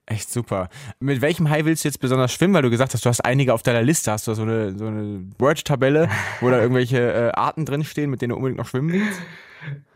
Echt 0.07 0.33
super. 0.33 0.71
Mit 0.99 1.21
welchem 1.21 1.49
Hai 1.51 1.65
willst 1.65 1.85
du 1.85 1.89
jetzt 1.89 2.01
besonders 2.01 2.33
schwimmen? 2.33 2.53
Weil 2.53 2.63
du 2.63 2.71
gesagt 2.71 2.95
hast, 2.95 3.05
du 3.05 3.09
hast 3.09 3.21
einige 3.21 3.55
auf 3.55 3.63
deiner 3.63 3.83
Liste. 3.83 4.11
Hast 4.11 4.27
du 4.27 4.35
so 4.35 4.43
eine, 4.43 4.77
so 4.77 4.89
eine 4.89 5.25
Word-Tabelle, 5.39 6.09
wo 6.41 6.51
da 6.51 6.61
irgendwelche 6.61 6.99
äh, 6.99 7.31
Arten 7.31 7.65
drinstehen, 7.65 8.11
mit 8.11 8.21
denen 8.21 8.31
du 8.31 8.37
unbedingt 8.37 8.59
noch 8.59 8.67
schwimmen 8.67 8.93
willst? 8.93 9.21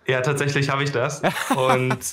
Ja, 0.06 0.20
tatsächlich 0.20 0.70
habe 0.70 0.84
ich 0.84 0.92
das. 0.92 1.20
Und 1.56 1.98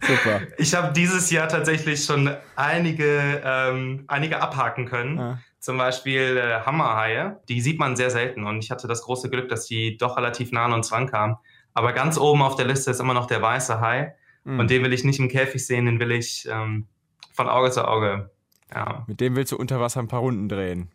Super. 0.00 0.40
Ich 0.58 0.74
habe 0.74 0.92
dieses 0.92 1.30
Jahr 1.30 1.48
tatsächlich 1.48 2.04
schon 2.04 2.34
einige, 2.56 3.40
ähm, 3.44 4.04
einige 4.08 4.40
abhaken 4.40 4.86
können. 4.86 5.18
Ja. 5.18 5.38
Zum 5.60 5.76
Beispiel 5.76 6.38
äh, 6.38 6.60
Hammerhaie. 6.64 7.36
Die 7.48 7.60
sieht 7.60 7.78
man 7.78 7.94
sehr 7.94 8.10
selten. 8.10 8.46
Und 8.46 8.64
ich 8.64 8.70
hatte 8.70 8.88
das 8.88 9.02
große 9.02 9.30
Glück, 9.30 9.48
dass 9.48 9.66
die 9.66 9.96
doch 9.96 10.16
relativ 10.16 10.52
nah 10.52 10.64
an 10.64 10.72
uns 10.72 10.90
rankamen. 10.90 11.36
Aber 11.74 11.92
ganz 11.92 12.18
oben 12.18 12.42
auf 12.42 12.56
der 12.56 12.66
Liste 12.66 12.90
ist 12.90 13.00
immer 13.00 13.14
noch 13.14 13.26
der 13.26 13.42
weiße 13.42 13.80
Hai. 13.80 14.14
Mhm. 14.44 14.58
Und 14.58 14.70
den 14.70 14.82
will 14.82 14.92
ich 14.92 15.04
nicht 15.04 15.20
im 15.20 15.28
Käfig 15.28 15.64
sehen, 15.64 15.86
den 15.86 16.00
will 16.00 16.12
ich 16.12 16.48
ähm, 16.50 16.86
von 17.32 17.48
Auge 17.48 17.70
zu 17.70 17.86
Auge. 17.86 18.30
Ja. 18.74 19.04
Mit 19.06 19.20
dem 19.20 19.36
willst 19.36 19.52
du 19.52 19.56
unter 19.56 19.80
Wasser 19.80 20.00
ein 20.00 20.08
paar 20.08 20.20
Runden 20.20 20.48
drehen. 20.48 20.90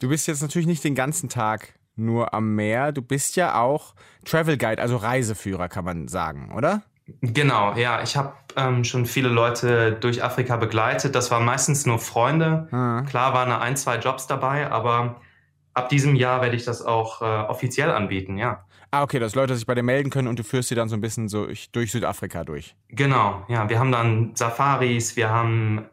Du 0.00 0.08
bist 0.08 0.26
jetzt 0.26 0.42
natürlich 0.42 0.66
nicht 0.66 0.84
den 0.84 0.94
ganzen 0.94 1.28
Tag 1.28 1.74
nur 1.94 2.34
am 2.34 2.54
Meer. 2.54 2.92
Du 2.92 3.02
bist 3.02 3.36
ja 3.36 3.60
auch 3.60 3.94
Travel 4.24 4.58
Guide, 4.58 4.80
also 4.80 4.96
Reiseführer, 4.96 5.68
kann 5.68 5.84
man 5.84 6.08
sagen, 6.08 6.52
oder? 6.54 6.82
Genau, 7.20 7.74
ja. 7.74 8.02
Ich 8.02 8.16
habe 8.16 8.32
ähm, 8.56 8.84
schon 8.84 9.06
viele 9.06 9.28
Leute 9.28 9.92
durch 9.92 10.24
Afrika 10.24 10.56
begleitet. 10.56 11.14
Das 11.14 11.30
waren 11.30 11.44
meistens 11.44 11.86
nur 11.86 11.98
Freunde. 11.98 12.68
Mhm. 12.70 13.06
Klar 13.06 13.32
waren 13.32 13.50
da 13.50 13.58
ein, 13.58 13.76
zwei 13.76 13.98
Jobs 13.98 14.26
dabei, 14.26 14.70
aber 14.70 15.20
ab 15.72 15.88
diesem 15.88 16.16
Jahr 16.16 16.40
werde 16.42 16.56
ich 16.56 16.64
das 16.64 16.82
auch 16.82 17.22
äh, 17.22 17.24
offiziell 17.24 17.90
anbieten, 17.90 18.38
ja. 18.38 18.64
Ah, 18.90 19.02
okay, 19.02 19.18
dass 19.18 19.34
Leute 19.34 19.54
sich 19.54 19.66
bei 19.66 19.74
dir 19.74 19.82
melden 19.82 20.10
können 20.10 20.28
und 20.28 20.38
du 20.38 20.42
führst 20.42 20.68
sie 20.68 20.74
dann 20.74 20.88
so 20.88 20.96
ein 20.96 21.00
bisschen 21.00 21.28
so 21.28 21.48
durch 21.72 21.92
Südafrika 21.92 22.44
durch. 22.44 22.74
Genau, 22.88 23.44
ja. 23.48 23.68
Wir 23.68 23.78
haben 23.78 23.92
dann 23.92 24.34
Safaris, 24.34 25.16
wir 25.16 25.28
haben, 25.30 25.84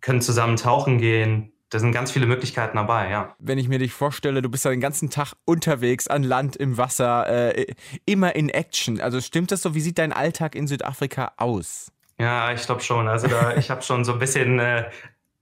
können 0.00 0.20
zusammen 0.20 0.56
tauchen 0.56 0.98
gehen. 0.98 1.52
Da 1.70 1.78
sind 1.78 1.92
ganz 1.92 2.10
viele 2.10 2.26
Möglichkeiten 2.26 2.76
dabei, 2.76 3.10
ja. 3.10 3.34
Wenn 3.38 3.58
ich 3.58 3.68
mir 3.68 3.78
dich 3.78 3.92
vorstelle, 3.92 4.40
du 4.40 4.48
bist 4.48 4.64
da 4.64 4.70
den 4.70 4.80
ganzen 4.80 5.10
Tag 5.10 5.34
unterwegs, 5.44 6.08
an 6.08 6.22
Land, 6.22 6.56
im 6.56 6.78
Wasser, 6.78 7.56
äh, 7.56 7.66
immer 8.06 8.34
in 8.34 8.48
Action. 8.48 9.00
Also 9.00 9.20
stimmt 9.20 9.52
das 9.52 9.62
so? 9.62 9.74
Wie 9.74 9.80
sieht 9.80 9.98
dein 9.98 10.12
Alltag 10.12 10.54
in 10.54 10.66
Südafrika 10.66 11.32
aus? 11.36 11.92
Ja, 12.18 12.52
ich 12.52 12.62
glaube 12.62 12.80
schon. 12.80 13.06
Also 13.06 13.28
da, 13.28 13.56
ich 13.58 13.70
habe 13.70 13.82
schon 13.82 14.04
so 14.04 14.14
ein 14.14 14.18
bisschen, 14.18 14.58
äh, 14.58 14.90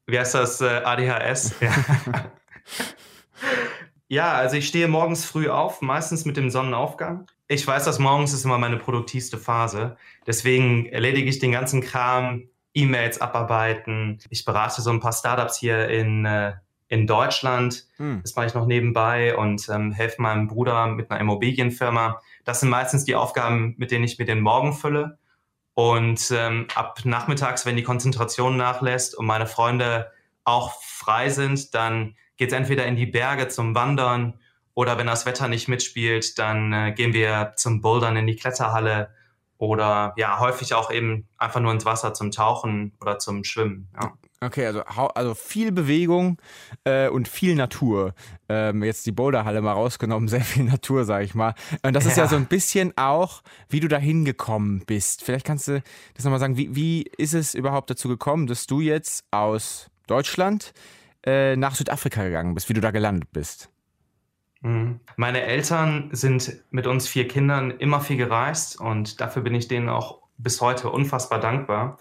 wie 0.07 0.19
heißt 0.19 0.35
das, 0.35 0.61
äh, 0.61 0.83
ADHS. 0.85 1.55
Ja. 1.61 1.73
Ja, 4.09 4.35
also 4.35 4.57
ich 4.57 4.69
stehe 4.69 4.87
morgens 4.87 5.25
früh 5.25 5.49
auf, 5.49 5.83
meistens 5.83 6.25
mit 6.25 6.37
dem 6.37 6.49
Sonnenaufgang. 6.49 7.27
Ich 7.49 7.67
weiß, 7.67 7.85
dass 7.85 7.99
morgens 7.99 8.33
ist 8.33 8.45
immer 8.45 8.59
meine 8.59 8.77
produktivste 8.77 9.37
Phase. 9.37 9.97
Deswegen 10.27 10.87
erledige 10.87 11.29
ich 11.29 11.41
den 11.41 11.53
ganzen 11.53 11.81
Kram, 11.81 12.49
E-Mails 12.77 13.21
abarbeiten. 13.21 14.19
Ich 14.31 14.45
berate 14.45 14.83
so 14.83 14.91
ein 14.91 15.01
paar 15.01 15.13
Startups 15.13 15.57
hier 15.59 15.89
in, 15.89 16.25
äh, 16.25 16.53
in 16.89 17.07
Deutschland. 17.07 17.87
Hm. 17.97 18.21
Das 18.23 18.37
mache 18.37 18.47
ich 18.47 18.55
noch 18.55 18.67
nebenbei 18.67 19.37
und 19.37 19.69
ähm, 19.69 19.93
helfe 19.93 20.23
meinem 20.23 20.47
Bruder 20.47 20.87
mit 20.87 21.11
einer 21.11 21.21
Immobilienfirma. 21.21 22.21
Das 22.45 22.61
sind 22.61 22.69
meistens 22.69 23.05
die 23.05 23.15
Aufgaben, 23.15 23.75
mit 23.79 23.91
denen 23.91 24.05
ich 24.05 24.19
mir 24.19 24.27
den 24.27 24.41
Morgen 24.41 24.73
fülle. 24.73 25.19
Und 25.75 26.31
ähm, 26.31 26.69
ab 26.75 27.01
nachmittags, 27.05 27.67
wenn 27.67 27.77
die 27.77 27.83
Konzentration 27.83 28.57
nachlässt 28.57 29.17
und 29.17 29.27
meine 29.27 29.47
Freunde 29.47 30.11
auch 30.45 30.81
frei 30.83 31.29
sind, 31.29 31.75
dann 31.75 32.15
geht 32.37 32.53
es 32.53 32.57
entweder 32.57 32.87
in 32.87 32.97
die 32.97 33.07
Berge 33.07 33.49
zum 33.49 33.75
Wandern 33.75 34.39
oder 34.75 34.99
wenn 34.99 35.07
das 35.07 35.25
Wetter 35.25 35.49
nicht 35.49 35.69
mitspielt, 35.69 36.39
dann 36.39 36.73
äh, 36.73 36.93
gehen 36.93 37.15
wir 37.15 37.55
zum 37.57 37.81
Bouldern 37.81 38.17
in 38.17 38.27
die 38.27 38.37
Kletterhalle 38.37 39.11
oder 39.59 40.13
ja, 40.17 40.39
häufig 40.39 40.75
auch 40.75 40.91
eben 40.91 41.27
einfach 41.39 41.61
nur 41.61 41.73
ins 41.73 41.85
Wasser 41.85 42.15
zum 42.15 42.31
Tauchen 42.31 42.93
oder 43.01 43.19
zum 43.19 43.45
Schwimmen. 43.45 43.89
Ja. 44.01 44.13
Okay, 44.43 44.67
also, 44.67 44.83
also 44.83 45.35
viel 45.35 45.73
Bewegung 45.73 46.39
äh, 46.85 47.09
und 47.09 47.27
viel 47.27 47.55
Natur. 47.55 48.15
Ähm, 48.51 48.85
jetzt 48.85 49.07
die 49.07 49.13
Boulderhalle 49.13 49.63
mal 49.63 49.73
rausgenommen, 49.73 50.29
sehr 50.29 50.43
viel 50.43 50.65
Natur, 50.65 51.05
sag 51.05 51.23
ich 51.23 51.35
mal. 51.35 51.55
Und 51.83 51.95
das 51.95 52.05
ist 52.05 52.19
ja. 52.19 52.25
ja 52.25 52.29
so 52.29 52.37
ein 52.37 52.47
bisschen 52.47 52.93
auch, 52.97 53.43
wie 53.69 53.81
du 53.81 53.89
da 53.89 53.97
hingekommen 53.97 54.85
bist. 54.85 55.23
Vielleicht 55.23 55.47
kannst 55.47 55.69
du 55.69 55.83
das 56.15 56.25
nochmal 56.25 56.41
sagen, 56.41 56.57
wie, 56.59 56.77
wie 56.77 57.03
ist 57.17 57.33
es 57.33 57.55
überhaupt 57.55 57.89
dazu 57.89 58.09
gekommen, 58.09 58.47
dass 58.47 58.67
du 58.67 58.81
jetzt 58.81 59.25
aus 59.31 59.91
Deutschland 60.07 60.75
äh, 61.25 61.57
nach 61.57 61.75
Südafrika 61.75 62.23
gegangen 62.23 62.55
bist, 62.55 62.69
wie 62.69 62.75
du 62.75 62.81
da 62.81 62.91
gelandet 62.91 63.33
bist. 63.33 63.71
Mhm. 64.67 65.01
Meine 65.17 65.43
Eltern 65.43 66.09
sind 66.13 66.61
mit 66.71 66.87
uns 66.87 67.07
vier 67.07 67.29
Kindern 67.29 67.71
immer 67.71 68.01
viel 68.01 68.17
gereist 68.17 68.81
und 68.81 69.21
dafür 69.21 69.43
bin 69.43 69.55
ich 69.55 69.69
denen 69.69 69.89
auch 69.89 70.19
bis 70.39 70.61
heute 70.61 70.91
unfassbar 70.91 71.39
dankbar. 71.39 71.99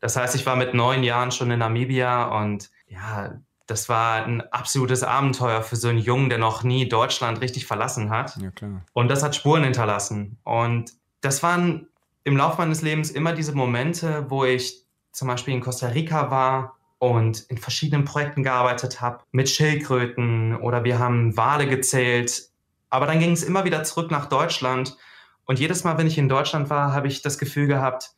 Das 0.00 0.16
heißt, 0.16 0.36
ich 0.36 0.46
war 0.46 0.56
mit 0.56 0.72
neun 0.72 1.02
Jahren 1.02 1.32
schon 1.32 1.50
in 1.50 1.58
Namibia 1.58 2.40
und 2.40 2.70
ja, 2.88 3.34
das 3.66 3.88
war 3.88 4.24
ein 4.24 4.40
absolutes 4.52 5.02
Abenteuer 5.02 5.62
für 5.62 5.74
so 5.74 5.88
einen 5.88 5.98
Jungen, 5.98 6.28
der 6.28 6.38
noch 6.38 6.62
nie 6.62 6.88
Deutschland 6.88 7.40
richtig 7.40 7.66
verlassen 7.66 8.10
hat. 8.10 8.36
Ja, 8.36 8.50
klar. 8.50 8.82
Und 8.92 9.08
das 9.08 9.24
hat 9.24 9.34
Spuren 9.34 9.64
hinterlassen. 9.64 10.38
Und 10.44 10.92
das 11.20 11.42
waren 11.42 11.88
im 12.22 12.36
Laufe 12.36 12.58
meines 12.58 12.82
Lebens 12.82 13.10
immer 13.10 13.32
diese 13.32 13.52
Momente, 13.52 14.26
wo 14.28 14.44
ich 14.44 14.84
zum 15.10 15.26
Beispiel 15.26 15.54
in 15.54 15.60
Costa 15.60 15.88
Rica 15.88 16.30
war 16.30 16.76
und 16.98 17.40
in 17.48 17.58
verschiedenen 17.58 18.04
Projekten 18.04 18.42
gearbeitet 18.42 19.00
habe, 19.00 19.24
mit 19.30 19.48
Schildkröten 19.48 20.56
oder 20.56 20.84
wir 20.84 20.98
haben 20.98 21.36
Wale 21.36 21.66
gezählt. 21.66 22.50
Aber 22.88 23.06
dann 23.06 23.18
ging 23.18 23.32
es 23.32 23.42
immer 23.42 23.64
wieder 23.64 23.84
zurück 23.84 24.10
nach 24.10 24.26
Deutschland. 24.26 24.96
Und 25.44 25.58
jedes 25.58 25.84
Mal, 25.84 25.98
wenn 25.98 26.06
ich 26.06 26.18
in 26.18 26.28
Deutschland 26.28 26.70
war, 26.70 26.92
habe 26.92 27.08
ich 27.08 27.22
das 27.22 27.38
Gefühl 27.38 27.66
gehabt, 27.66 28.12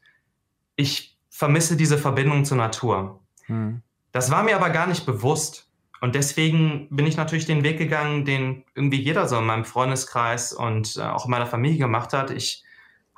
ich 0.77 1.19
vermisse 1.31 1.77
diese 1.77 1.99
Verbindung 1.99 2.45
zur 2.45 2.57
Natur. 2.57 3.21
Hm. 3.47 3.83
Das 4.13 4.31
war 4.31 4.43
mir 4.43 4.57
aber 4.57 4.71
gar 4.71 4.87
nicht 4.87 5.07
bewusst. 5.07 5.69
Und 6.01 6.15
deswegen 6.15 6.89
bin 6.91 7.07
ich 7.07 7.17
natürlich 7.17 7.47
den 7.47 7.65
Weg 7.65 7.79
gegangen, 7.79 8.25
den 8.25 8.65
irgendwie 8.75 9.01
jeder 9.01 9.27
so 9.27 9.39
in 9.39 9.47
meinem 9.47 9.65
Freundeskreis 9.65 10.53
und 10.53 10.97
äh, 10.97 11.03
auch 11.03 11.25
in 11.25 11.31
meiner 11.31 11.47
Familie 11.47 11.79
gemacht 11.79 12.13
hat. 12.13 12.31
Ich 12.31 12.63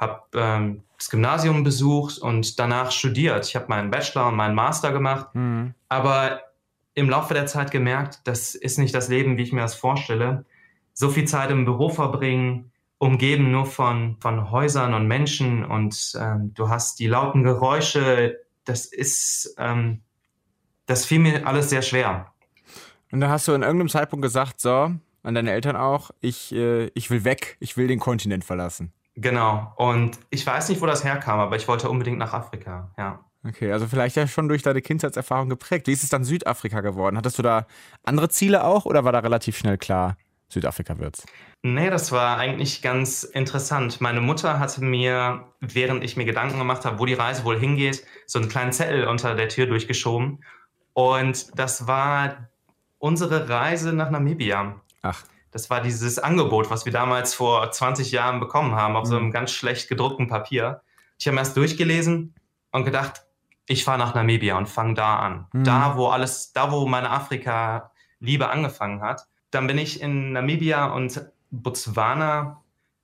habe 0.01 0.23
ähm, 0.35 0.83
das 0.97 1.11
Gymnasium 1.11 1.63
besucht 1.63 2.19
und 2.19 2.59
danach 2.59 2.91
studiert. 2.91 3.47
Ich 3.47 3.55
habe 3.55 3.67
meinen 3.69 3.91
Bachelor 3.91 4.29
und 4.29 4.37
meinen 4.37 4.55
Master 4.55 4.93
gemacht, 4.93 5.35
mhm. 5.35 5.75
aber 5.89 6.41
im 6.95 7.09
Laufe 7.09 7.35
der 7.35 7.47
Zeit 7.47 7.71
gemerkt, 7.71 8.21
das 8.25 8.55
ist 8.55 8.79
nicht 8.79 8.95
das 8.95 9.09
Leben, 9.09 9.37
wie 9.37 9.43
ich 9.43 9.53
mir 9.53 9.61
das 9.61 9.75
vorstelle. 9.75 10.45
So 10.93 11.11
viel 11.11 11.27
Zeit 11.27 11.51
im 11.51 11.65
Büro 11.65 11.91
verbringen, 11.91 12.73
umgeben 12.99 13.51
nur 13.51 13.67
von, 13.67 14.17
von 14.21 14.51
Häusern 14.51 14.95
und 14.95 15.07
Menschen 15.07 15.65
und 15.65 16.13
ähm, 16.21 16.53
du 16.55 16.69
hast 16.69 16.99
die 16.99 17.07
lauten 17.07 17.43
Geräusche, 17.43 18.39
das 18.65 18.87
ist, 18.87 19.55
ähm, 19.59 20.01
das 20.87 21.05
fiel 21.07 21.21
mir 21.21 21.47
alles 21.47 21.71
sehr 21.71 21.83
schwer. 21.83 22.33
Und 23.13 23.21
dann 23.21 23.31
hast 23.31 23.49
du 23.49 23.53
in 23.53 23.63
irgendeinem 23.63 23.89
Zeitpunkt 23.89 24.23
gesagt, 24.23 24.61
so, 24.61 24.93
an 25.23 25.35
deine 25.35 25.53
Eltern 25.53 25.77
auch, 25.77 26.11
ich, 26.21 26.53
äh, 26.55 26.87
ich 26.95 27.11
will 27.11 27.25
weg, 27.25 27.57
ich 27.61 27.77
will 27.77 27.87
den 27.87 28.01
Kontinent 28.01 28.45
verlassen. 28.45 28.93
Genau. 29.21 29.73
Und 29.77 30.19
ich 30.31 30.47
weiß 30.47 30.69
nicht, 30.71 30.81
wo 30.81 30.87
das 30.87 31.05
herkam, 31.05 31.41
aber 31.41 31.57
ich 31.57 31.69
wollte 31.69 31.91
unbedingt 31.91 32.19
nach 32.19 32.33
Afrika, 32.33 32.91
ja. 32.97 33.21
Okay, 33.47 33.73
also 33.73 33.87
vielleicht 33.87 34.17
ja 34.17 34.27
schon 34.27 34.49
durch 34.49 34.63
deine 34.63 34.83
Kindheitserfahrung 34.83 35.49
geprägt. 35.49 35.87
Wie 35.87 35.93
ist 35.93 36.03
es 36.03 36.11
dann 36.11 36.25
Südafrika 36.25 36.83
geworden? 36.83 37.17
Hattest 37.17 37.39
du 37.39 37.43
da 37.43 37.67
andere 38.03 38.29
Ziele 38.29 38.65
auch 38.65 38.85
oder 38.85 39.05
war 39.05 39.13
da 39.13 39.21
relativ 39.21 39.57
schnell 39.57 39.79
klar, 39.79 40.17
Südafrika 40.49 40.99
wird's? 40.99 41.25
Nee, 41.63 41.91
das 41.91 42.13
war 42.13 42.39
eigentlich 42.39 42.83
ganz 42.83 43.23
interessant. 43.23 44.01
Meine 44.01 44.21
Mutter 44.21 44.59
hatte 44.59 44.83
mir, 44.83 45.47
während 45.61 46.05
ich 46.05 46.17
mir 46.17 46.25
Gedanken 46.27 46.59
gemacht 46.59 46.85
habe, 46.85 46.99
wo 46.99 47.07
die 47.07 47.15
Reise 47.15 47.45
wohl 47.45 47.59
hingeht, 47.59 48.05
so 48.27 48.39
einen 48.39 48.49
kleinen 48.49 48.73
Zettel 48.73 49.07
unter 49.07 49.35
der 49.35 49.49
Tür 49.49 49.67
durchgeschoben. 49.67 50.45
Und 50.93 51.59
das 51.59 51.87
war 51.87 52.49
unsere 52.99 53.49
Reise 53.49 53.93
nach 53.93 54.11
Namibia. 54.11 54.81
Ach. 55.03 55.25
Das 55.53 55.69
war 55.71 55.81
dieses 55.81 56.19
Angebot, 56.19 56.71
was 56.71 56.85
wir 56.85 56.93
damals 56.93 57.35
vor 57.35 57.71
20 57.71 58.13
Jahren 58.13 58.39
bekommen 58.41 58.75
haben, 58.75 58.97
auf 58.97 59.05
Mhm. 59.05 59.11
so 59.11 59.17
einem 59.17 59.31
ganz 59.33 59.51
schlecht 59.51 59.89
gedruckten 59.89 60.29
Papier. 60.29 60.83
Ich 61.19 61.27
habe 61.27 61.35
mir 61.35 61.41
erst 61.41 61.57
durchgelesen 61.57 62.35
und 62.73 62.85
gedacht, 62.85 63.23
ich 63.67 63.85
fahre 63.85 63.99
nach 63.99 64.15
Namibia 64.15 64.57
und 64.57 64.69
fange 64.69 64.95
da 64.95 65.17
an. 65.17 65.47
Mhm. 65.53 65.65
Da, 65.65 65.97
wo 65.97 66.09
alles, 66.09 66.53
da, 66.53 66.71
wo 66.73 66.87
meine 66.87 67.11
Afrika-Liebe 67.11 68.49
angefangen 68.49 69.03
hat. 69.03 69.27
Dann 69.51 69.67
bin 69.67 69.79
ich 69.79 70.01
in 70.01 70.33
Namibia 70.33 70.87
und 70.87 71.25
Botswana 71.51 72.63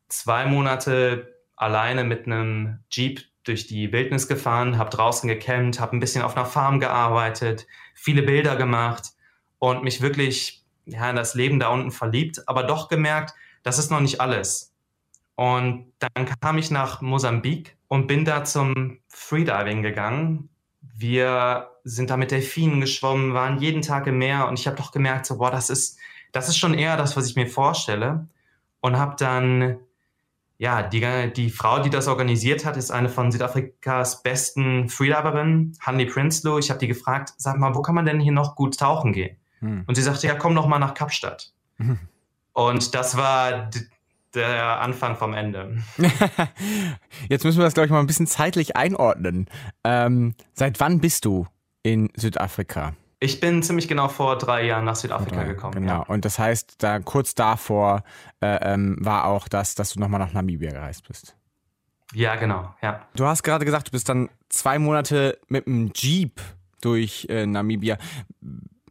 zwei 0.09 0.47
Monate 0.47 1.35
alleine 1.57 2.05
mit 2.05 2.27
einem 2.27 2.81
Jeep 2.91 3.23
durch 3.45 3.67
die 3.67 3.93
Wildnis 3.93 4.29
gefahren, 4.29 4.79
habe 4.79 4.91
draußen 4.91 5.29
gecampt, 5.29 5.81
habe 5.81 5.97
ein 5.97 6.01
bisschen 6.01 6.23
auf 6.23 6.37
einer 6.37 6.47
Farm 6.47 6.81
gearbeitet, 6.81 7.67
viele 7.95 8.23
Bilder 8.23 8.57
gemacht 8.57 9.11
und 9.59 9.85
mich 9.85 10.01
wirklich 10.03 10.65
ja, 10.87 11.11
in 11.11 11.17
das 11.17 11.35
Leben 11.35 11.61
da 11.61 11.69
unten 11.69 11.91
verliebt, 11.91 12.49
aber 12.49 12.63
doch 12.63 12.89
gemerkt, 12.89 13.35
das 13.63 13.79
ist 13.79 13.91
noch 13.91 14.01
nicht 14.01 14.21
alles. 14.21 14.73
Und 15.35 15.93
dann 15.99 16.27
kam 16.41 16.57
ich 16.57 16.71
nach 16.71 17.03
Mosambik 17.03 17.77
und 17.89 18.07
bin 18.07 18.25
da 18.25 18.45
zum 18.45 18.99
Freediving 19.09 19.83
gegangen. 19.83 20.49
Wir 20.81 21.71
sind 21.85 22.11
da 22.11 22.17
mit 22.17 22.31
Delfinen 22.31 22.81
geschwommen, 22.81 23.35
waren 23.35 23.59
jeden 23.59 23.83
Tag 23.83 24.07
im 24.07 24.19
Meer 24.19 24.49
und 24.49 24.59
ich 24.59 24.67
habe 24.67 24.77
doch 24.77 24.93
gemerkt, 24.93 25.27
so, 25.27 25.39
boah, 25.39 25.51
das 25.51 25.69
ist, 25.69 25.99
das 26.33 26.49
ist 26.49 26.57
schon 26.57 26.75
eher 26.75 26.97
das, 26.97 27.17
was 27.17 27.29
ich 27.29 27.37
mir 27.37 27.49
vorstelle. 27.49 28.29
Und 28.81 28.97
habe 28.97 29.17
dann, 29.19 29.79
ja, 30.59 30.83
die, 30.83 31.33
die 31.35 31.51
Frau, 31.51 31.81
die 31.81 31.91
das 31.91 32.09
organisiert 32.09 32.65
hat, 32.65 32.77
ist 32.77 32.91
eine 32.91 33.09
von 33.09 33.31
Südafrikas 33.31 34.23
besten 34.23 34.89
Freediverinnen, 34.89 35.77
Hanley 35.81 36.07
Prinsloo. 36.07 36.59
Ich 36.59 36.71
habe 36.71 36.81
die 36.81 36.87
gefragt, 36.87 37.35
sag 37.37 37.59
mal, 37.59 37.75
wo 37.75 37.83
kann 37.83 37.95
man 37.95 38.07
denn 38.07 38.21
hier 38.21 38.33
noch 38.33 38.55
gut 38.57 38.79
tauchen 38.79 39.13
gehen? 39.13 39.37
Hm. 39.61 39.85
Und 39.87 39.95
sie 39.95 40.03
sagte, 40.03 40.27
ja, 40.27 40.35
komm 40.35 40.55
doch 40.55 40.67
mal 40.67 40.79
nach 40.79 40.95
Kapstadt. 40.95 41.53
Mhm. 41.79 41.99
Und 42.53 42.95
das 42.95 43.17
war 43.17 43.71
der 44.35 44.81
Anfang 44.81 45.17
vom 45.17 45.33
Ende. 45.35 45.79
Jetzt 47.29 47.45
müssen 47.45 47.59
wir 47.59 47.65
das, 47.65 47.75
glaube 47.75 47.87
ich, 47.87 47.91
mal 47.93 48.01
ein 48.01 48.07
bisschen 48.07 48.27
zeitlich 48.27 48.77
einordnen. 48.77 49.47
Ähm, 49.85 50.35
seit 50.53 50.81
wann 50.81 51.01
bist 51.01 51.25
du 51.25 51.47
in 51.83 52.11
Südafrika? 52.17 52.95
Ich 53.19 53.41
bin 53.41 53.63
ziemlich 53.63 53.89
genau 53.89 54.09
vor 54.09 54.37
drei 54.37 54.67
Jahren 54.67 54.85
nach 54.85 54.97
Südafrika 54.97 55.37
Oder- 55.37 55.47
gekommen. 55.47 55.73
Genau. 55.75 55.93
Ja. 55.93 56.03
Und 56.03 56.25
das 56.27 56.39
heißt, 56.39 56.83
da 56.83 56.99
kurz 56.99 57.35
davor 57.35 58.05
äh, 58.43 58.75
ähm, 58.75 58.99
war 59.01 59.25
auch 59.25 59.49
das, 59.49 59.75
dass 59.75 59.95
du 59.95 60.01
nochmal 60.01 60.21
nach 60.21 60.33
Namibia 60.33 60.71
gereist 60.71 61.09
bist. 61.09 61.35
ja, 62.13 62.37
genau. 62.37 62.75
Ja. 62.83 63.07
Du 63.17 63.25
hast 63.27 63.43
gerade 63.43 63.65
gesagt, 63.65 63.89
du 63.89 63.91
bist 63.93 64.09
dann 64.09 64.29
zwei 64.51 64.79
Monate 64.79 65.39
mit 65.49 65.67
einem 65.67 65.91
Jeep 65.95 66.41
durch 66.83 67.27
äh, 67.31 67.47
Namibia. 67.47 67.97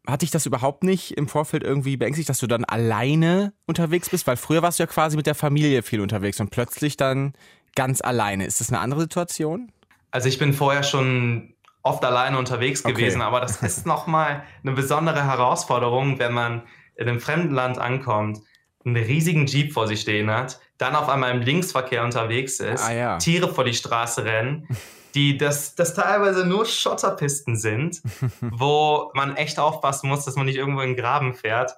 Hat 0.07 0.21
dich 0.21 0.31
das 0.31 0.45
überhaupt 0.45 0.83
nicht 0.83 1.11
im 1.11 1.27
Vorfeld 1.27 1.63
irgendwie 1.63 1.97
beängstigt, 1.97 2.29
dass 2.29 2.39
du 2.39 2.47
dann 2.47 2.63
alleine 2.65 3.53
unterwegs 3.65 4.09
bist? 4.09 4.27
Weil 4.27 4.37
früher 4.37 4.61
warst 4.61 4.79
du 4.79 4.83
ja 4.83 4.87
quasi 4.87 5.17
mit 5.17 5.25
der 5.27 5.35
Familie 5.35 5.83
viel 5.83 6.01
unterwegs 6.01 6.39
und 6.39 6.49
plötzlich 6.51 6.97
dann 6.97 7.33
ganz 7.75 8.01
alleine. 8.01 8.45
Ist 8.45 8.61
das 8.61 8.69
eine 8.69 8.79
andere 8.79 9.01
Situation? 9.01 9.71
Also 10.11 10.29
ich 10.29 10.37
bin 10.39 10.53
vorher 10.53 10.83
schon 10.83 11.55
oft 11.81 12.03
alleine 12.05 12.37
unterwegs 12.37 12.83
Okay. 12.85 12.93
gewesen, 12.93 13.21
aber 13.21 13.41
das 13.41 13.61
ist 13.61 13.85
nochmal 13.85 14.43
eine 14.63 14.71
besondere 14.73 15.23
Herausforderung, 15.25 16.19
wenn 16.19 16.33
man 16.33 16.63
in 16.95 17.09
einem 17.09 17.19
fremden 17.19 17.53
Land 17.53 17.77
ankommt, 17.77 18.39
einen 18.85 18.95
riesigen 18.95 19.45
Jeep 19.47 19.73
vor 19.73 19.87
sich 19.87 20.01
stehen 20.01 20.29
hat, 20.31 20.59
dann 20.77 20.95
auf 20.95 21.09
einmal 21.09 21.31
im 21.35 21.41
Linksverkehr 21.41 22.03
unterwegs 22.03 22.59
ist, 22.59 22.83
Ah, 22.83 22.93
ja. 22.93 23.17
Tiere 23.17 23.53
vor 23.53 23.63
die 23.65 23.73
Straße 23.73 24.23
rennen, 24.23 24.67
die 25.15 25.37
das, 25.37 25.73
das 25.75 25.93
teilweise 25.95 26.45
nur 26.45 26.65
Schotterpisten 26.65 27.55
sind, 27.57 28.01
wo 28.41 29.11
man 29.15 29.35
echt 29.37 29.57
aufpassen 29.59 30.09
muss, 30.09 30.25
dass 30.25 30.35
man 30.35 30.45
nicht 30.45 30.57
irgendwo 30.57 30.81
in 30.81 30.89
den 30.91 30.97
Graben 30.97 31.33
fährt. 31.33 31.73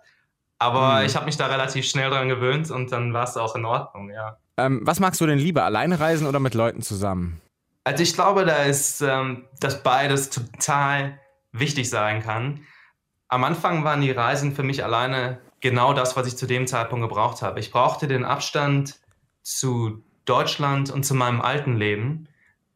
Aber 0.59 0.99
Mhm. 0.99 1.05
ich 1.05 1.15
habe 1.15 1.25
mich 1.27 1.37
da 1.37 1.45
relativ 1.45 1.85
schnell 1.85 2.09
dran 2.09 2.27
gewöhnt 2.29 2.71
und 2.71 2.91
dann 2.91 3.13
war 3.13 3.23
es 3.25 3.37
auch 3.37 3.55
in 3.55 3.63
Ordnung, 3.65 4.09
ja. 4.09 4.37
Ähm, 4.57 4.81
was 4.83 4.99
magst 4.99 5.21
du 5.21 5.27
denn 5.27 5.37
lieber, 5.37 5.63
alleine 5.63 5.99
reisen 5.99 6.25
oder 6.25 6.39
mit 6.39 6.55
Leuten 6.55 6.81
zusammen? 6.81 7.39
Also 7.83 8.01
ich 8.01 8.13
glaube, 8.15 8.43
da 8.43 8.63
ist, 8.63 9.01
ähm, 9.01 9.45
dass 9.59 9.83
beides 9.83 10.31
total 10.31 11.19
wichtig 11.51 11.89
sein 11.89 12.23
kann. 12.23 12.61
Am 13.27 13.43
Anfang 13.43 13.83
waren 13.83 14.01
die 14.01 14.11
Reisen 14.11 14.55
für 14.55 14.63
mich 14.63 14.83
alleine 14.83 15.39
genau 15.61 15.93
das, 15.93 16.15
was 16.17 16.27
ich 16.27 16.37
zu 16.37 16.47
dem 16.47 16.65
Zeitpunkt 16.65 17.07
gebraucht 17.07 17.41
habe. 17.43 17.59
Ich 17.59 17.71
brauchte 17.71 18.07
den 18.07 18.25
Abstand 18.25 18.95
zu 19.43 20.03
Deutschland 20.25 20.89
und 20.91 21.03
zu 21.03 21.13
meinem 21.13 21.39
alten 21.39 21.77
Leben. 21.77 22.27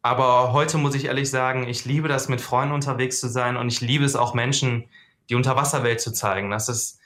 Aber 0.02 0.52
heute 0.52 0.78
muss 0.78 0.94
ich 0.94 1.04
ehrlich 1.04 1.30
sagen, 1.30 1.68
ich 1.68 1.84
liebe 1.84 2.08
das, 2.08 2.28
mit 2.28 2.40
Freunden 2.40 2.74
unterwegs 2.74 3.20
zu 3.20 3.28
sein 3.28 3.56
und 3.56 3.68
ich 3.68 3.80
liebe 3.80 4.04
es 4.04 4.16
auch 4.16 4.34
Menschen, 4.34 4.84
die 5.30 5.36
Unterwasserwelt 5.36 6.00
zu 6.00 6.12
zeigen. 6.12 6.50
Das 6.50 6.68
ist, 6.68 6.98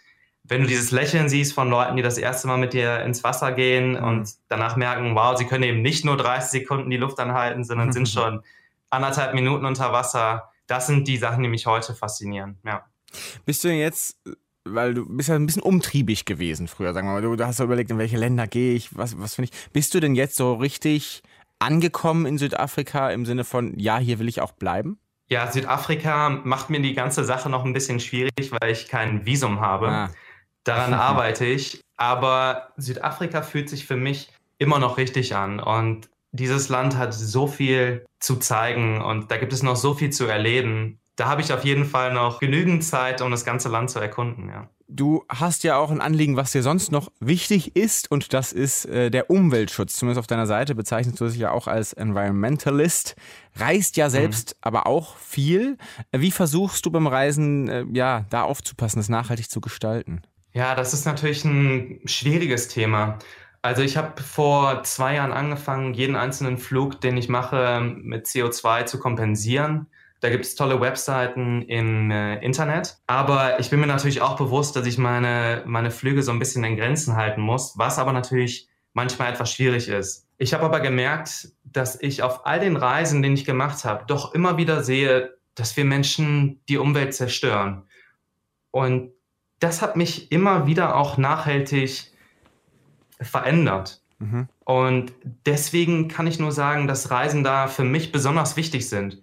wenn 0.45 0.63
du 0.63 0.67
dieses 0.67 0.91
Lächeln 0.93 1.29
siehst 1.29 1.53
von 1.53 1.69
Leuten, 1.69 1.97
die 1.97 2.03
das 2.03 2.17
erste 2.17 2.49
Mal 2.49 2.57
mit 2.57 2.73
dir 2.73 3.01
ins 3.03 3.23
Wasser 3.23 3.53
gehen 3.53 3.93
Mhm. 3.93 4.05
und 4.05 4.31
danach 4.49 4.77
merken, 4.77 5.15
wow, 5.15 5.37
sie 5.37 5.45
können 5.45 5.65
eben 5.65 5.83
nicht 5.83 6.05
nur 6.05 6.17
30 6.17 6.63
Sekunden 6.63 6.89
die 6.89 6.97
Luft 6.97 7.21
anhalten, 7.21 7.65
sondern 7.65 7.93
sind 7.93 8.09
schon 8.09 8.43
anderthalb 8.89 9.35
Minuten 9.35 9.67
unter 9.67 9.93
Wasser. 9.93 10.51
Das 10.67 10.87
sind 10.87 11.07
die 11.07 11.19
Sachen, 11.19 11.43
die 11.43 11.49
mich 11.51 11.67
heute 11.67 11.95
faszinieren. 11.95 12.59
Ja. 12.65 12.87
Bist 13.45 13.63
du 13.63 13.69
denn 13.69 13.79
jetzt, 13.79 14.17
weil 14.65 14.95
du 14.95 15.07
bist 15.07 15.29
ja 15.29 15.35
ein 15.35 15.47
bisschen 15.47 15.63
umtriebig 15.63 16.25
gewesen 16.25 16.67
früher, 16.67 16.93
sagen 16.95 17.09
wir 17.09 17.13
mal, 17.13 17.23
du, 17.23 17.37
du 17.37 17.47
hast 17.47 17.59
ja 17.59 17.65
überlegt, 17.67 17.91
in 17.91 17.99
welche 17.99 18.17
Länder 18.17 18.47
gehe 18.47 18.75
ich, 18.75 18.97
was, 18.97 19.19
was 19.21 19.35
finde 19.35 19.51
ich. 19.53 19.73
Bist 19.73 19.93
du 19.95 20.01
denn 20.01 20.15
jetzt 20.15 20.37
so 20.37 20.55
richtig 20.55 21.23
angekommen 21.59 22.27
in 22.27 22.39
Südafrika 22.39 23.11
im 23.11 23.27
Sinne 23.27 23.45
von, 23.45 23.79
ja, 23.79 23.99
hier 23.99 24.19
will 24.19 24.29
ich 24.29 24.41
auch 24.41 24.53
bleiben? 24.53 24.99
Ja, 25.29 25.51
Südafrika 25.51 26.29
macht 26.31 26.71
mir 26.71 26.81
die 26.81 26.95
ganze 26.95 27.25
Sache 27.25 27.51
noch 27.51 27.65
ein 27.65 27.73
bisschen 27.73 27.99
schwierig, 27.99 28.53
weil 28.53 28.71
ich 28.71 28.89
kein 28.89 29.27
Visum 29.27 29.61
habe. 29.61 29.89
Ah, 29.89 30.11
Daran 30.65 30.95
arbeite 30.95 31.45
ich. 31.45 31.81
Aber 31.97 32.69
Südafrika 32.77 33.43
fühlt 33.43 33.69
sich 33.69 33.87
für 33.87 33.97
mich 33.97 34.31
immer 34.59 34.79
noch 34.79 34.99
richtig 34.99 35.35
an. 35.35 35.59
Und 35.61 36.09
dieses 36.33 36.69
Land 36.69 36.97
hat 36.97 37.15
so 37.15 37.47
viel 37.47 38.05
zu 38.21 38.37
zeigen 38.37 39.01
und 39.01 39.31
da 39.31 39.39
gibt 39.39 39.53
es 39.53 39.63
noch 39.63 39.77
so 39.77 39.95
viel 39.95 40.11
zu 40.11 40.27
erleben. 40.27 40.99
Da 41.17 41.27
habe 41.27 41.41
ich 41.41 41.53
auf 41.53 41.65
jeden 41.65 41.87
Fall 41.87 42.13
noch 42.13 42.41
genügend 42.41 42.85
Zeit, 42.85 43.23
um 43.23 43.31
das 43.31 43.45
ganze 43.45 43.69
Land 43.69 43.91
zu 43.91 43.99
erkunden. 43.99 44.49
Ja. 44.49 44.69
Du 44.89 45.25
hast 45.29 45.65
ja 45.65 45.79
auch 45.79 45.91
ein 45.91 46.01
Anliegen, 46.01 46.37
was 46.37 46.53
dir 46.53 46.63
sonst 46.63 46.93
noch 46.93 47.11
wichtig 47.19 47.75
ist, 47.75 48.09
und 48.11 48.33
das 48.33 48.53
ist 48.53 48.87
äh, 48.87 49.11
der 49.11 49.31
Umweltschutz. 49.31 49.97
Zumindest 49.97 50.21
auf 50.21 50.29
deiner 50.29 50.47
Seite 50.47 50.77
bezeichnest 50.77 51.21
du 51.21 51.27
dich 51.27 51.37
ja 51.37 51.51
auch 51.51 51.67
als 51.67 51.93
Environmentalist. 51.93 53.17
Reist 53.57 53.97
ja 53.97 54.11
selbst 54.11 54.57
aber 54.61 54.87
auch 54.87 55.17
viel. 55.17 55.77
Wie 56.13 56.31
versuchst 56.31 56.87
du 56.87 56.93
beim 56.93 57.09
Reisen, 57.09 57.69
äh, 57.69 57.85
ja, 57.93 58.27
da 58.31 58.43
aufzupassen, 58.43 59.01
das 59.01 59.09
nachhaltig 59.09 59.51
zu 59.51 59.61
gestalten? 59.61 60.23
Ja, 60.53 60.77
das 60.77 60.95
ist 60.95 61.05
natürlich 61.05 61.45
ein 61.45 62.01
schwieriges 62.05 62.69
Thema. 62.69 63.19
Also 63.63 63.83
ich 63.83 63.97
habe 63.97 64.23
vor 64.23 64.85
zwei 64.85 65.17
Jahren 65.17 65.33
angefangen, 65.33 65.95
jeden 65.95 66.15
einzelnen 66.15 66.59
Flug, 66.59 67.01
den 67.01 67.17
ich 67.17 67.29
mache, 67.29 67.81
mit 67.81 68.27
CO2 68.27 68.85
zu 68.85 69.01
kompensieren. 69.01 69.89
Da 70.27 70.31
gibt 70.31 70.45
es 70.45 70.57
tolle 70.57 70.81
Webseiten 70.81 71.63
im 71.63 72.11
äh, 72.11 72.45
Internet. 72.45 72.99
Aber 73.07 73.61
ich 73.61 73.71
bin 73.71 73.79
mir 73.79 73.87
natürlich 73.87 74.23
auch 74.23 74.35
bewusst, 74.35 74.75
dass 74.75 74.85
ich 74.85 74.99
meine, 74.99 75.63
meine 75.67 75.93
Flüge 75.93 76.21
so 76.25 76.33
ein 76.33 76.41
bisschen 76.41 76.65
in 76.65 76.77
Grenzen 76.77 77.15
halten 77.15 77.41
muss, 77.41 77.79
was 77.79 78.01
aber 78.01 78.13
natürlich 78.13 78.69
manchmal 78.93 79.33
etwas 79.33 79.53
schwierig 79.53 79.87
ist. 79.87 80.27
Ich 80.37 80.53
habe 80.53 80.65
aber 80.65 80.81
gemerkt, 80.81 81.53
dass 81.63 82.03
ich 82.03 82.25
auf 82.25 82.45
all 82.45 82.59
den 82.59 82.75
Reisen, 82.75 83.23
die 83.23 83.33
ich 83.35 83.45
gemacht 83.45 83.85
habe, 83.85 84.03
doch 84.09 84.35
immer 84.35 84.57
wieder 84.57 84.83
sehe, 84.83 85.37
dass 85.55 85.77
wir 85.77 85.85
Menschen 85.85 86.61
die 86.69 86.79
Umwelt 86.79 87.15
zerstören. 87.15 87.85
Und 88.73 89.13
das 89.61 89.81
hat 89.81 89.95
mich 89.95 90.33
immer 90.33 90.67
wieder 90.67 90.97
auch 90.97 91.19
nachhaltig 91.19 92.11
verändert. 93.21 94.03
Mhm. 94.19 94.49
Und 94.65 95.13
deswegen 95.47 96.09
kann 96.09 96.27
ich 96.27 96.41
nur 96.41 96.51
sagen, 96.51 96.89
dass 96.89 97.13
Reisen 97.13 97.45
da 97.45 97.69
für 97.69 97.85
mich 97.85 98.11
besonders 98.11 98.57
wichtig 98.57 98.89
sind. 98.89 99.23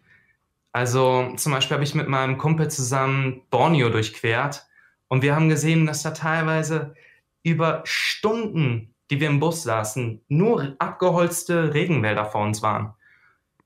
Also 0.73 1.31
zum 1.37 1.51
Beispiel 1.51 1.75
habe 1.75 1.83
ich 1.83 1.95
mit 1.95 2.09
meinem 2.09 2.37
Kumpel 2.37 2.69
zusammen 2.69 3.43
Borneo 3.51 3.89
durchquert 3.89 4.65
und 5.07 5.21
wir 5.21 5.35
haben 5.35 5.47
gesehen, 5.47 5.85
dass 5.85 6.01
da 6.01 6.11
teilweise 6.11 6.95
über 7.43 7.81
Stunden, 7.85 8.95
die 9.11 9.19
wir 9.19 9.27
im 9.27 9.39
Bus 9.39 9.61
saßen, 9.63 10.21
nur 10.27 10.75
abgeholzte 10.79 11.75
Regenwälder 11.75 12.25
vor 12.25 12.41
uns 12.41 12.63
waren. 12.63 12.93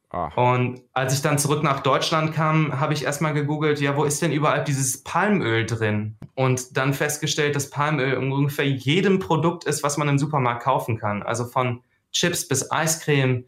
Ah. 0.10 0.32
Und 0.36 0.82
als 0.94 1.14
ich 1.14 1.22
dann 1.22 1.38
zurück 1.38 1.64
nach 1.64 1.82
Deutschland 1.82 2.34
kam, 2.34 2.80
habe 2.80 2.94
ich 2.94 3.06
erstmal 3.06 3.34
gegoogelt, 3.34 3.80
ja, 3.80 3.96
wo 3.96 4.04
ist 4.04 4.22
denn 4.22 4.32
überall 4.34 4.64
dieses 4.64 5.04
Palmöl 5.04 5.66
drin? 5.66 6.18
Und 6.36 6.76
dann 6.76 6.94
festgestellt, 6.94 7.56
dass 7.56 7.70
Palmöl 7.70 8.14
in 8.14 8.32
ungefähr 8.32 8.68
jedem 8.68 9.20
Produkt 9.20 9.64
ist, 9.64 9.84
was 9.84 9.98
man 9.98 10.10
im 10.10 10.20
Supermarkt 10.20 10.64
kaufen 10.64 10.98
kann. 10.98 11.24
Also 11.24 11.46
von 11.46 11.84
Chips 12.12 12.48
bis 12.48 12.72
Eiscreme, 12.72 13.46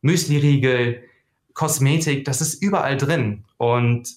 Müsliriegel, 0.00 1.02
Kosmetik, 1.56 2.26
das 2.26 2.40
ist 2.40 2.62
überall 2.62 2.96
drin. 2.98 3.44
Und 3.56 4.10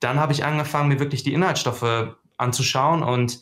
dann 0.00 0.18
habe 0.18 0.32
ich 0.32 0.44
angefangen, 0.44 0.88
mir 0.88 0.98
wirklich 0.98 1.22
die 1.22 1.32
Inhaltsstoffe 1.32 2.16
anzuschauen 2.36 3.02
und 3.02 3.40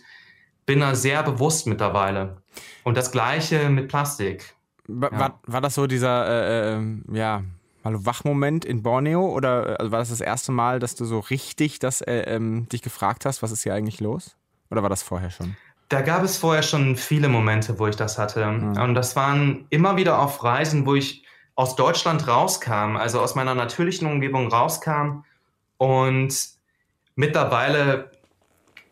bin 0.66 0.80
da 0.80 0.94
sehr 0.94 1.22
bewusst 1.22 1.66
mittlerweile. 1.66 2.36
Und 2.84 2.96
das 2.96 3.10
gleiche 3.10 3.70
mit 3.70 3.88
Plastik. 3.88 4.54
War, 4.86 5.12
Ja. 5.12 5.40
war, 5.46 5.60
das 5.62 5.74
so 5.74 5.86
dieser, 5.86 6.28
äh, 6.28 6.74
äh, 6.76 6.82
ja, 7.12 7.42
Wachmoment 7.84 8.64
in 8.64 8.82
Borneo 8.82 9.26
oder 9.26 9.80
also 9.80 9.90
war 9.90 9.98
das 9.98 10.10
das 10.10 10.20
erste 10.20 10.52
Mal, 10.52 10.78
dass 10.78 10.94
du 10.94 11.04
so 11.04 11.18
richtig 11.18 11.78
das, 11.78 12.00
äh, 12.02 12.24
ähm, 12.26 12.68
dich 12.68 12.82
gefragt 12.82 13.24
hast, 13.24 13.42
was 13.42 13.50
ist 13.50 13.62
hier 13.62 13.74
eigentlich 13.74 14.00
los? 14.00 14.36
Oder 14.70 14.82
war 14.82 14.90
das 14.90 15.02
vorher 15.02 15.30
schon? 15.30 15.56
Da 15.88 16.02
gab 16.02 16.22
es 16.22 16.36
vorher 16.36 16.62
schon 16.62 16.96
viele 16.96 17.28
Momente, 17.28 17.78
wo 17.78 17.86
ich 17.86 17.96
das 17.96 18.18
hatte. 18.18 18.46
Mhm. 18.46 18.76
Und 18.76 18.94
das 18.94 19.16
waren 19.16 19.66
immer 19.70 19.96
wieder 19.96 20.18
auf 20.18 20.44
Reisen, 20.44 20.86
wo 20.86 20.94
ich 20.94 21.24
aus 21.62 21.76
Deutschland 21.76 22.26
rauskam, 22.26 22.96
also 22.96 23.20
aus 23.20 23.36
meiner 23.36 23.54
natürlichen 23.54 24.08
Umgebung 24.08 24.48
rauskam. 24.48 25.22
Und 25.78 26.34
mittlerweile 27.14 28.10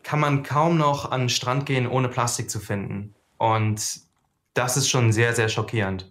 kann 0.03 0.21
man 0.21 0.43
kaum 0.43 0.77
noch 0.77 1.11
an 1.11 1.23
den 1.23 1.29
Strand 1.29 1.65
gehen, 1.65 1.85
ohne 1.85 2.07
Plastik 2.07 2.49
zu 2.49 2.61
finden. 2.61 3.13
Und 3.37 3.99
das 4.53 4.77
ist 4.77 4.89
schon 4.89 5.11
sehr, 5.11 5.35
sehr 5.35 5.49
schockierend. 5.49 6.09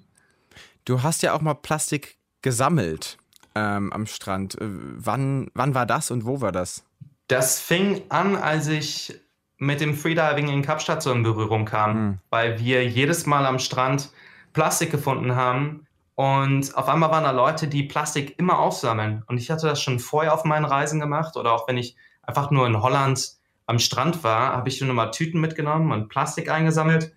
Du 0.85 1.03
hast 1.03 1.23
ja 1.23 1.33
auch 1.33 1.41
mal 1.41 1.55
Plastik 1.55 2.19
gesammelt 2.43 3.17
ähm, 3.55 3.91
am 3.91 4.05
Strand. 4.05 4.61
Äh, 4.61 4.67
wann, 4.69 5.51
wann 5.55 5.75
war 5.75 5.87
das 5.87 6.11
und 6.11 6.27
wo 6.27 6.43
war 6.43 6.53
das? 6.53 6.85
Das 7.29 7.59
fing 7.59 8.03
an, 8.11 8.37
als 8.37 8.67
ich 8.67 9.19
mit 9.57 9.81
dem 9.81 9.95
Freediving 9.95 10.49
in 10.49 10.61
Kapstadt 10.61 11.03
so 11.03 11.11
in 11.11 11.23
Berührung 11.23 11.65
kam, 11.65 11.95
mhm. 11.95 12.19
weil 12.29 12.59
wir 12.59 12.87
jedes 12.87 13.25
Mal 13.25 13.47
am 13.47 13.59
Strand 13.59 14.11
Plastik 14.53 14.91
gefunden 14.91 15.37
haben. 15.37 15.87
Und 16.21 16.77
auf 16.77 16.87
einmal 16.87 17.11
waren 17.11 17.25
da 17.25 17.31
Leute, 17.31 17.67
die 17.67 17.83
Plastik 17.83 18.39
immer 18.39 18.59
aufsammeln. 18.59 19.23
Und 19.27 19.39
ich 19.39 19.51
hatte 19.51 19.67
das 19.67 19.81
schon 19.81 19.99
vorher 19.99 20.35
auf 20.35 20.45
meinen 20.45 20.67
Reisen 20.67 21.01
gemacht 21.01 21.35
oder 21.39 21.55
auch 21.55 21.67
wenn 21.67 21.79
ich 21.79 21.97
einfach 22.21 22.51
nur 22.51 22.67
in 22.67 22.83
Holland 22.83 23.37
am 23.65 23.79
Strand 23.79 24.23
war, 24.23 24.53
habe 24.53 24.69
ich 24.69 24.77
schon 24.77 24.91
immer 24.91 25.13
Tüten 25.13 25.41
mitgenommen 25.41 25.93
und 25.93 26.11
Plastik 26.11 26.51
eingesammelt. 26.51 27.15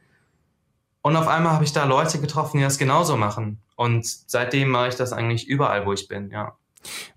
Und 1.01 1.17
auf 1.17 1.27
einmal 1.27 1.51
habe 1.51 1.65
ich 1.65 1.73
da 1.73 1.83
Leute 1.83 2.21
getroffen, 2.21 2.59
die 2.59 2.63
das 2.63 2.77
genauso 2.77 3.17
machen. 3.17 3.59
Und 3.75 4.05
seitdem 4.07 4.69
mache 4.69 4.87
ich 4.87 4.95
das 4.95 5.11
eigentlich 5.11 5.49
überall, 5.49 5.85
wo 5.85 5.91
ich 5.91 6.07
bin, 6.07 6.29
ja. 6.29 6.55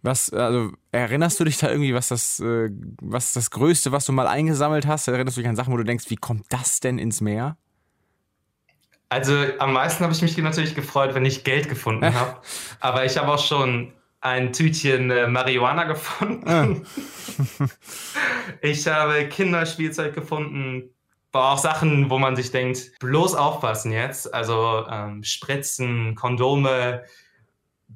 Was, 0.03 0.33
also 0.33 0.72
erinnerst 0.90 1.38
du 1.38 1.44
dich 1.44 1.59
da 1.59 1.70
irgendwie, 1.70 1.94
was 1.94 2.09
das, 2.09 2.40
äh, 2.40 2.68
was 3.01 3.33
das 3.33 3.53
Größte, 3.53 3.92
was 3.92 4.07
du 4.07 4.12
mal 4.12 4.27
eingesammelt 4.27 4.88
hast? 4.88 5.07
Erinnerst 5.07 5.37
du 5.37 5.40
dich 5.40 5.49
an 5.49 5.55
Sachen, 5.55 5.72
wo 5.72 5.77
du 5.77 5.85
denkst, 5.85 6.07
wie 6.09 6.16
kommt 6.16 6.46
das 6.49 6.81
denn 6.81 6.99
ins 6.99 7.20
Meer? 7.20 7.57
Also 9.16 9.33
am 9.61 9.72
meisten 9.72 10.05
habe 10.05 10.12
ich 10.12 10.20
mich 10.20 10.37
natürlich 10.37 10.74
gefreut, 10.74 11.14
wenn 11.14 11.24
ich 11.24 11.42
Geld 11.42 11.70
gefunden 11.70 12.14
habe. 12.14 12.37
Aber 12.81 13.07
ich 13.07 13.16
habe 13.16 13.33
auch 13.33 13.42
schon 13.42 13.94
ein 14.20 14.52
Tütchen 14.52 15.11
äh, 15.11 15.26
Marihuana 15.26 15.85
gefunden. 15.85 16.87
Ich 18.61 18.87
habe 18.87 19.26
Kinderspielzeug 19.29 20.14
gefunden, 20.14 20.90
aber 21.33 21.52
auch 21.52 21.59
Sachen, 21.59 22.11
wo 22.11 22.18
man 22.18 22.37
sich 22.37 22.52
denkt, 22.52 22.92
bloß 23.00 23.35
aufpassen 23.35 23.92
jetzt. 23.92 24.33
Also 24.33 24.85
ähm, 24.90 25.22
Spritzen, 25.24 26.14
Kondome. 26.14 27.02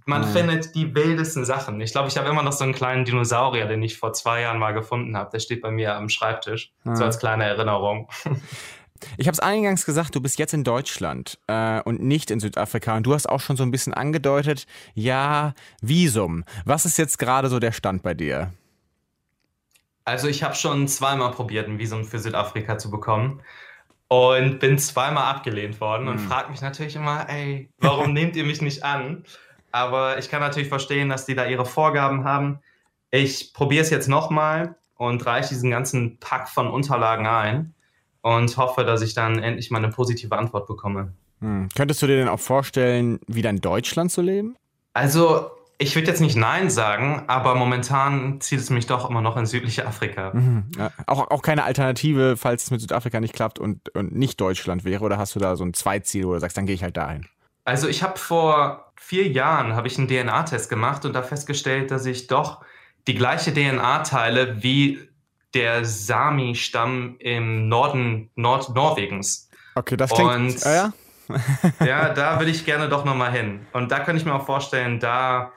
Man 0.06 0.22
mhm. 0.22 0.32
findet 0.32 0.74
die 0.74 0.94
wildesten 0.94 1.44
Sachen. 1.44 1.80
Ich 1.80 1.92
glaube, 1.92 2.08
ich 2.08 2.16
habe 2.16 2.28
immer 2.28 2.42
noch 2.42 2.52
so 2.52 2.64
einen 2.64 2.74
kleinen 2.74 3.04
Dinosaurier, 3.04 3.66
den 3.66 3.82
ich 3.82 3.96
vor 3.96 4.12
zwei 4.12 4.42
Jahren 4.42 4.58
mal 4.58 4.72
gefunden 4.72 5.16
habe. 5.16 5.30
Der 5.30 5.38
steht 5.38 5.62
bei 5.62 5.70
mir 5.70 5.94
am 5.94 6.08
Schreibtisch. 6.08 6.72
Mhm. 6.84 6.96
So 6.96 7.04
als 7.04 7.18
kleine 7.18 7.44
Erinnerung. 7.44 8.08
Ich 9.16 9.26
habe 9.26 9.34
es 9.34 9.40
eingangs 9.40 9.86
gesagt, 9.86 10.14
du 10.14 10.20
bist 10.20 10.38
jetzt 10.38 10.54
in 10.54 10.64
Deutschland 10.64 11.38
äh, 11.46 11.80
und 11.82 12.02
nicht 12.02 12.30
in 12.30 12.40
Südafrika. 12.40 12.96
Und 12.96 13.04
du 13.04 13.14
hast 13.14 13.28
auch 13.28 13.40
schon 13.40 13.56
so 13.56 13.62
ein 13.62 13.70
bisschen 13.70 13.94
angedeutet, 13.94 14.66
ja, 14.94 15.54
Visum. 15.80 16.44
Was 16.64 16.84
ist 16.84 16.98
jetzt 16.98 17.18
gerade 17.18 17.48
so 17.48 17.58
der 17.58 17.72
Stand 17.72 18.02
bei 18.02 18.14
dir? 18.14 18.52
Also 20.04 20.28
ich 20.28 20.42
habe 20.42 20.54
schon 20.54 20.88
zweimal 20.88 21.30
probiert, 21.30 21.68
ein 21.68 21.78
Visum 21.78 22.04
für 22.04 22.18
Südafrika 22.18 22.78
zu 22.78 22.90
bekommen 22.90 23.42
und 24.08 24.58
bin 24.58 24.78
zweimal 24.78 25.24
abgelehnt 25.24 25.80
worden 25.80 26.08
und 26.08 26.18
hm. 26.18 26.26
frage 26.26 26.50
mich 26.50 26.60
natürlich 26.60 26.96
immer, 26.96 27.28
ey, 27.28 27.70
warum 27.78 28.12
nehmt 28.14 28.34
ihr 28.36 28.44
mich 28.44 28.60
nicht 28.60 28.82
an? 28.82 29.24
Aber 29.72 30.18
ich 30.18 30.28
kann 30.28 30.40
natürlich 30.40 30.68
verstehen, 30.68 31.08
dass 31.08 31.26
die 31.26 31.36
da 31.36 31.46
ihre 31.46 31.64
Vorgaben 31.64 32.24
haben. 32.24 32.58
Ich 33.12 33.54
probiere 33.54 33.82
es 33.82 33.90
jetzt 33.90 34.08
nochmal 34.08 34.76
und 34.96 35.24
reiche 35.26 35.50
diesen 35.50 35.70
ganzen 35.70 36.18
Pack 36.18 36.48
von 36.48 36.68
Unterlagen 36.68 37.26
ein 37.26 37.74
und 38.22 38.56
hoffe, 38.56 38.84
dass 38.84 39.02
ich 39.02 39.14
dann 39.14 39.38
endlich 39.38 39.70
mal 39.70 39.78
eine 39.78 39.88
positive 39.88 40.36
Antwort 40.36 40.66
bekomme. 40.66 41.12
Hm. 41.40 41.68
Könntest 41.74 42.02
du 42.02 42.06
dir 42.06 42.16
denn 42.16 42.28
auch 42.28 42.40
vorstellen, 42.40 43.20
wieder 43.26 43.50
in 43.50 43.60
Deutschland 43.60 44.12
zu 44.12 44.22
leben? 44.22 44.56
Also 44.92 45.50
ich 45.78 45.94
würde 45.94 46.08
jetzt 46.08 46.20
nicht 46.20 46.36
Nein 46.36 46.68
sagen, 46.68 47.24
aber 47.26 47.54
momentan 47.54 48.40
zieht 48.42 48.60
es 48.60 48.68
mich 48.68 48.86
doch 48.86 49.08
immer 49.08 49.22
noch 49.22 49.38
in 49.38 49.46
südliche 49.46 49.86
Afrika. 49.86 50.32
Mhm. 50.34 50.64
Ja. 50.76 50.90
Auch, 51.06 51.30
auch 51.30 51.40
keine 51.40 51.64
Alternative, 51.64 52.36
falls 52.36 52.64
es 52.64 52.70
mit 52.70 52.82
Südafrika 52.82 53.18
nicht 53.18 53.32
klappt 53.32 53.58
und, 53.58 53.88
und 53.94 54.14
nicht 54.14 54.38
Deutschland 54.38 54.84
wäre? 54.84 55.02
Oder 55.02 55.16
hast 55.16 55.34
du 55.34 55.38
da 55.38 55.56
so 55.56 55.64
ein 55.64 55.72
Zweitziel, 55.72 56.26
wo 56.26 56.34
du 56.34 56.40
sagst, 56.40 56.58
dann 56.58 56.66
gehe 56.66 56.74
ich 56.74 56.82
halt 56.82 56.98
dahin? 56.98 57.26
Also 57.64 57.88
ich 57.88 58.02
habe 58.02 58.18
vor 58.18 58.92
vier 58.96 59.28
Jahren 59.28 59.74
habe 59.74 59.88
ich 59.88 59.96
einen 59.96 60.08
DNA-Test 60.08 60.68
gemacht 60.68 61.06
und 61.06 61.14
da 61.14 61.22
festgestellt, 61.22 61.90
dass 61.90 62.04
ich 62.04 62.26
doch 62.26 62.62
die 63.06 63.14
gleiche 63.14 63.54
DNA 63.54 64.00
teile 64.00 64.62
wie 64.62 64.98
der 65.54 65.84
Sami-Stamm 65.84 67.16
im 67.18 67.68
Norden 67.68 68.30
Nordnorwegens. 68.36 69.48
Okay, 69.74 69.96
das 69.96 70.10
klingt. 70.10 70.30
Und, 70.30 70.66
äh, 70.66 70.74
ja? 70.74 70.92
ja, 71.84 72.08
da 72.12 72.38
würde 72.38 72.50
ich 72.50 72.64
gerne 72.64 72.88
doch 72.88 73.04
nochmal 73.04 73.32
hin. 73.32 73.66
Und 73.72 73.90
da 73.92 74.00
könnte 74.00 74.20
ich 74.20 74.26
mir 74.26 74.34
auch 74.34 74.46
vorstellen, 74.46 74.98
da 75.00 75.52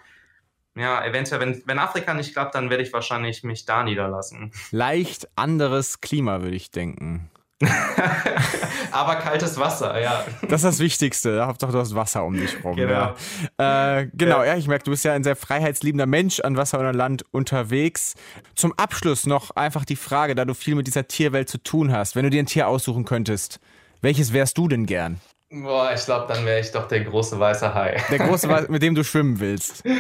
ja, 0.75 1.06
eventuell, 1.06 1.39
wenn, 1.39 1.62
wenn 1.65 1.79
Afrika 1.79 2.13
nicht 2.13 2.34
klappt, 2.34 2.56
dann 2.56 2.69
werde 2.69 2.84
ich 2.84 2.91
wahrscheinlich 2.93 3.43
mich 3.43 3.65
da 3.65 3.84
niederlassen. 3.84 4.51
Leicht 4.71 5.27
anderes 5.36 6.01
Klima, 6.01 6.41
würde 6.41 6.56
ich 6.56 6.71
denken. 6.71 7.29
Aber 8.91 9.15
kaltes 9.15 9.60
Wasser, 9.60 9.99
ja. 9.99 10.23
Das 10.43 10.63
ist 10.63 10.65
das 10.65 10.80
Wichtigste. 10.80 11.45
Hauptsache, 11.45 11.71
du 11.71 11.80
hast 11.80 11.95
Wasser 11.95 12.23
um 12.23 12.36
dich 12.36 12.63
rum. 12.63 12.76
Genau. 12.76 13.15
Ja. 13.60 13.99
Äh, 13.99 14.10
genau, 14.13 14.39
ja. 14.39 14.54
ja, 14.54 14.58
ich 14.58 14.67
merke, 14.67 14.84
du 14.86 14.91
bist 14.91 15.04
ja 15.04 15.13
ein 15.13 15.23
sehr 15.23 15.36
freiheitsliebender 15.36 16.06
Mensch 16.06 16.39
an 16.39 16.58
Wasser 16.58 16.80
und 16.80 16.86
an 16.86 16.95
Land 16.95 17.26
unterwegs. 17.32 18.15
Zum 18.56 18.73
Abschluss 18.73 19.26
noch 19.26 19.52
einfach 19.52 19.86
die 19.86 19.95
Frage, 19.95 20.36
da 20.36 20.45
du 20.45 20.54
viel 20.54 20.76
mit 20.76 20.88
dieser 20.88 21.08
Tierwelt 21.08 21.49
zu 21.49 21.58
tun 21.58 21.91
hast. 21.91 22.15
Wenn 22.15 22.23
du 22.23 22.30
dir 22.30 22.41
ein 22.43 22.45
Tier 22.45 22.67
aussuchen 22.67 23.06
könntest, 23.06 23.60
welches 24.02 24.34
wärst 24.34 24.58
du 24.58 24.67
denn 24.67 24.86
gern? 24.86 25.19
Boah, 25.49 25.91
ich 25.93 26.04
glaube, 26.06 26.32
dann 26.34 26.45
wäre 26.45 26.60
ich 26.60 26.71
doch 26.71 26.88
der 26.88 27.02
große 27.02 27.39
weiße 27.39 27.73
Hai. 27.73 28.02
Der 28.10 28.19
große 28.19 28.49
Weiße, 28.49 28.71
mit 28.71 28.82
dem 28.82 28.95
du 28.95 29.04
schwimmen 29.04 29.39
willst. 29.39 29.84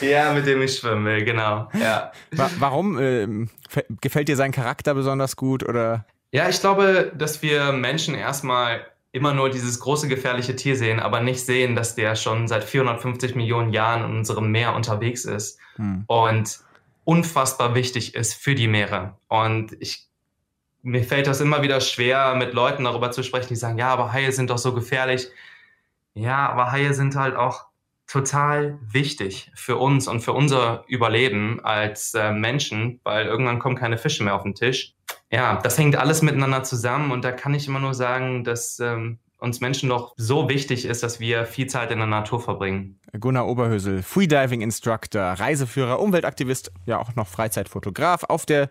Ja, 0.00 0.32
mit 0.32 0.46
dem 0.46 0.62
ich 0.62 0.78
schwimme, 0.78 1.22
genau. 1.24 1.68
Ja. 1.78 2.10
Warum? 2.58 2.98
Ähm, 2.98 3.50
gefällt 4.00 4.28
dir 4.28 4.36
sein 4.36 4.50
Charakter 4.50 4.94
besonders 4.94 5.36
gut 5.36 5.62
oder? 5.62 6.06
Ja, 6.34 6.48
ich 6.48 6.58
glaube, 6.58 7.12
dass 7.14 7.42
wir 7.42 7.70
Menschen 7.70 8.16
erstmal 8.16 8.84
immer 9.12 9.32
nur 9.32 9.50
dieses 9.50 9.78
große 9.78 10.08
gefährliche 10.08 10.56
Tier 10.56 10.74
sehen, 10.74 10.98
aber 10.98 11.20
nicht 11.20 11.38
sehen, 11.38 11.76
dass 11.76 11.94
der 11.94 12.16
schon 12.16 12.48
seit 12.48 12.64
450 12.64 13.36
Millionen 13.36 13.72
Jahren 13.72 14.04
in 14.04 14.16
unserem 14.18 14.50
Meer 14.50 14.74
unterwegs 14.74 15.26
ist 15.26 15.60
hm. 15.76 16.02
und 16.08 16.58
unfassbar 17.04 17.76
wichtig 17.76 18.16
ist 18.16 18.34
für 18.34 18.56
die 18.56 18.66
Meere. 18.66 19.16
Und 19.28 19.76
ich, 19.78 20.08
mir 20.82 21.04
fällt 21.04 21.28
das 21.28 21.40
immer 21.40 21.62
wieder 21.62 21.80
schwer, 21.80 22.34
mit 22.34 22.52
Leuten 22.52 22.82
darüber 22.82 23.12
zu 23.12 23.22
sprechen, 23.22 23.50
die 23.50 23.56
sagen, 23.56 23.78
ja, 23.78 23.90
aber 23.90 24.12
Haie 24.12 24.32
sind 24.32 24.50
doch 24.50 24.58
so 24.58 24.74
gefährlich. 24.74 25.28
Ja, 26.14 26.48
aber 26.48 26.72
Haie 26.72 26.94
sind 26.94 27.14
halt 27.14 27.36
auch 27.36 27.66
total 28.08 28.80
wichtig 28.82 29.52
für 29.54 29.76
uns 29.76 30.08
und 30.08 30.18
für 30.18 30.32
unser 30.32 30.82
Überleben 30.88 31.60
als 31.64 32.12
äh, 32.14 32.32
Menschen, 32.32 32.98
weil 33.04 33.26
irgendwann 33.26 33.60
kommen 33.60 33.76
keine 33.76 33.98
Fische 33.98 34.24
mehr 34.24 34.34
auf 34.34 34.42
den 34.42 34.56
Tisch. 34.56 34.94
Ja, 35.34 35.56
das 35.56 35.76
hängt 35.78 35.96
alles 35.96 36.22
miteinander 36.22 36.62
zusammen 36.62 37.10
und 37.10 37.24
da 37.24 37.32
kann 37.32 37.54
ich 37.54 37.66
immer 37.66 37.80
nur 37.80 37.92
sagen, 37.92 38.44
dass 38.44 38.78
ähm, 38.78 39.18
uns 39.44 39.60
Menschen 39.60 39.90
doch 39.90 40.14
so 40.16 40.48
wichtig 40.48 40.86
ist, 40.86 41.02
dass 41.02 41.20
wir 41.20 41.44
viel 41.44 41.66
Zeit 41.66 41.90
in 41.90 41.98
der 41.98 42.06
Natur 42.06 42.40
verbringen. 42.40 42.98
Gunnar 43.20 43.46
Oberhösel, 43.46 44.02
Freediving 44.02 44.60
Instructor, 44.60 45.22
Reiseführer, 45.22 46.00
Umweltaktivist, 46.00 46.72
ja 46.86 46.98
auch 46.98 47.14
noch 47.14 47.28
Freizeitfotograf. 47.28 48.24
Auf 48.24 48.44
der 48.46 48.68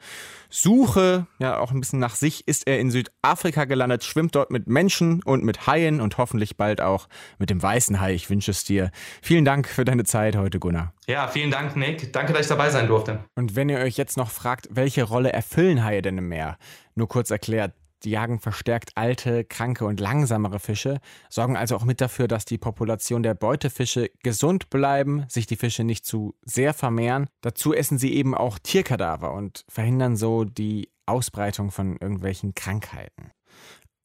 Suche, 0.50 1.28
ja 1.40 1.58
auch 1.60 1.72
ein 1.72 1.80
bisschen 1.80 2.00
nach 2.00 2.16
sich, 2.16 2.48
ist 2.48 2.68
er 2.68 2.80
in 2.80 2.92
Südafrika 2.92 3.66
gelandet, 3.66 4.04
schwimmt 4.04 4.36
dort 4.36 4.52
mit 4.52 4.68
Menschen 4.68 5.24
und 5.24 5.44
mit 5.44 5.66
Haien 5.66 6.02
und 6.02 6.18
hoffentlich 6.18 6.58
bald 6.58 6.82
auch 6.82 7.08
mit 7.40 7.50
dem 7.50 7.62
weißen 7.62 8.02
Hai. 8.02 8.14
Ich 8.14 8.30
wünsche 8.30 8.52
es 8.52 8.64
dir. 8.64 8.92
Vielen 9.22 9.46
Dank 9.46 9.68
für 9.68 9.86
deine 9.86 10.04
Zeit 10.04 10.36
heute, 10.36 10.60
Gunnar. 10.60 10.94
Ja, 11.08 11.28
vielen 11.28 11.52
Dank, 11.52 11.76
Nick. 11.76 12.12
Danke, 12.12 12.34
dass 12.34 12.44
ich 12.44 12.50
dabei 12.50 12.70
sein 12.70 12.88
durfte. 12.88 13.24
Und 13.36 13.56
wenn 13.56 13.70
ihr 13.70 13.80
euch 13.80 13.98
jetzt 13.98 14.18
noch 14.18 14.30
fragt, 14.30 14.68
welche 14.72 15.04
Rolle 15.04 15.32
erfüllen 15.32 15.84
Haie 15.84 16.02
denn 16.02 16.18
im 16.18 16.28
Meer? 16.28 16.58
Nur 16.96 17.08
kurz 17.08 17.32
erklärt, 17.32 17.74
die 18.04 18.12
jagen 18.12 18.40
verstärkt 18.40 18.92
alte, 18.96 19.44
kranke 19.44 19.86
und 19.86 20.00
langsamere 20.00 20.60
Fische, 20.60 21.00
sorgen 21.30 21.58
also 21.58 21.76
auch 21.76 21.86
mit 21.86 22.02
dafür, 22.02 22.28
dass 22.28 22.46
die 22.46 22.58
Population 22.58 23.24
der 23.24 23.34
Beutefische 23.34 24.10
gesund 24.22 24.70
bleiben, 24.70 25.26
sich 25.28 25.48
die 25.48 25.56
Fische 25.56 25.84
nicht 25.84 26.06
zu 26.06 26.36
sehr 26.44 26.74
vermehren. 26.74 27.28
Dazu 27.42 27.74
essen 27.74 27.98
sie 27.98 28.14
eben 28.14 28.36
auch 28.36 28.60
Tierkadaver 28.60 29.34
und 29.34 29.66
verhindern 29.70 30.16
so 30.16 30.44
die 30.44 30.90
Ausbreitung 31.06 31.72
von 31.72 31.98
irgendwelchen 31.98 32.56
Krankheiten. 32.56 33.32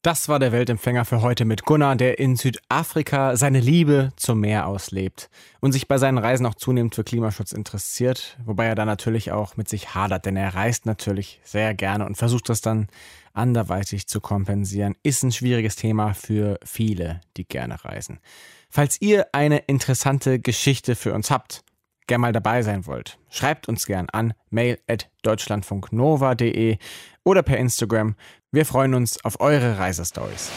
Das 0.01 0.29
war 0.29 0.39
der 0.39 0.53
Weltempfänger 0.53 1.03
für 1.03 1.21
heute 1.21 1.43
mit 1.43 1.65
Gunnar, 1.65 1.97
der 1.97 2.19
in 2.19 2.37
Südafrika 2.37 3.35
seine 3.35 3.59
Liebe 3.59 4.13
zum 4.15 4.39
Meer 4.39 4.65
auslebt 4.65 5.29
und 5.59 5.73
sich 5.73 5.89
bei 5.89 5.97
seinen 5.97 6.17
Reisen 6.17 6.45
auch 6.45 6.55
zunehmend 6.55 6.95
für 6.95 7.03
Klimaschutz 7.03 7.51
interessiert, 7.51 8.37
wobei 8.45 8.67
er 8.67 8.75
da 8.75 8.85
natürlich 8.85 9.33
auch 9.33 9.57
mit 9.57 9.67
sich 9.67 9.95
hadert, 9.95 10.25
denn 10.25 10.37
er 10.37 10.55
reist 10.55 10.85
natürlich 10.85 11.41
sehr 11.43 11.73
gerne 11.73 12.05
und 12.05 12.15
versucht 12.15 12.47
das 12.47 12.61
dann 12.61 12.87
anderweitig 13.33 14.07
zu 14.07 14.21
kompensieren. 14.21 14.95
Ist 15.03 15.23
ein 15.23 15.33
schwieriges 15.33 15.75
Thema 15.75 16.13
für 16.13 16.57
viele, 16.63 17.19
die 17.35 17.45
gerne 17.45 17.83
reisen. 17.83 18.21
Falls 18.69 19.01
ihr 19.01 19.27
eine 19.33 19.57
interessante 19.57 20.39
Geschichte 20.39 20.95
für 20.95 21.13
uns 21.13 21.29
habt, 21.29 21.65
gerne 22.07 22.21
mal 22.21 22.31
dabei 22.31 22.61
sein 22.61 22.85
wollt, 22.85 23.19
schreibt 23.29 23.67
uns 23.67 23.85
gern 23.85 24.09
an 24.09 24.33
mail@deutschlandfunknova.de 24.49 26.77
oder 27.23 27.43
per 27.43 27.57
Instagram. 27.57 28.15
Wir 28.51 28.65
freuen 28.65 28.95
uns 28.95 29.23
auf 29.23 29.41
eure 29.41 29.77
Reisestories. 29.77 30.49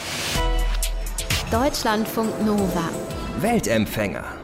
Deutschlandfunk 1.50 2.42
Nova. 2.42 2.88
Weltempfänger. 3.40 4.41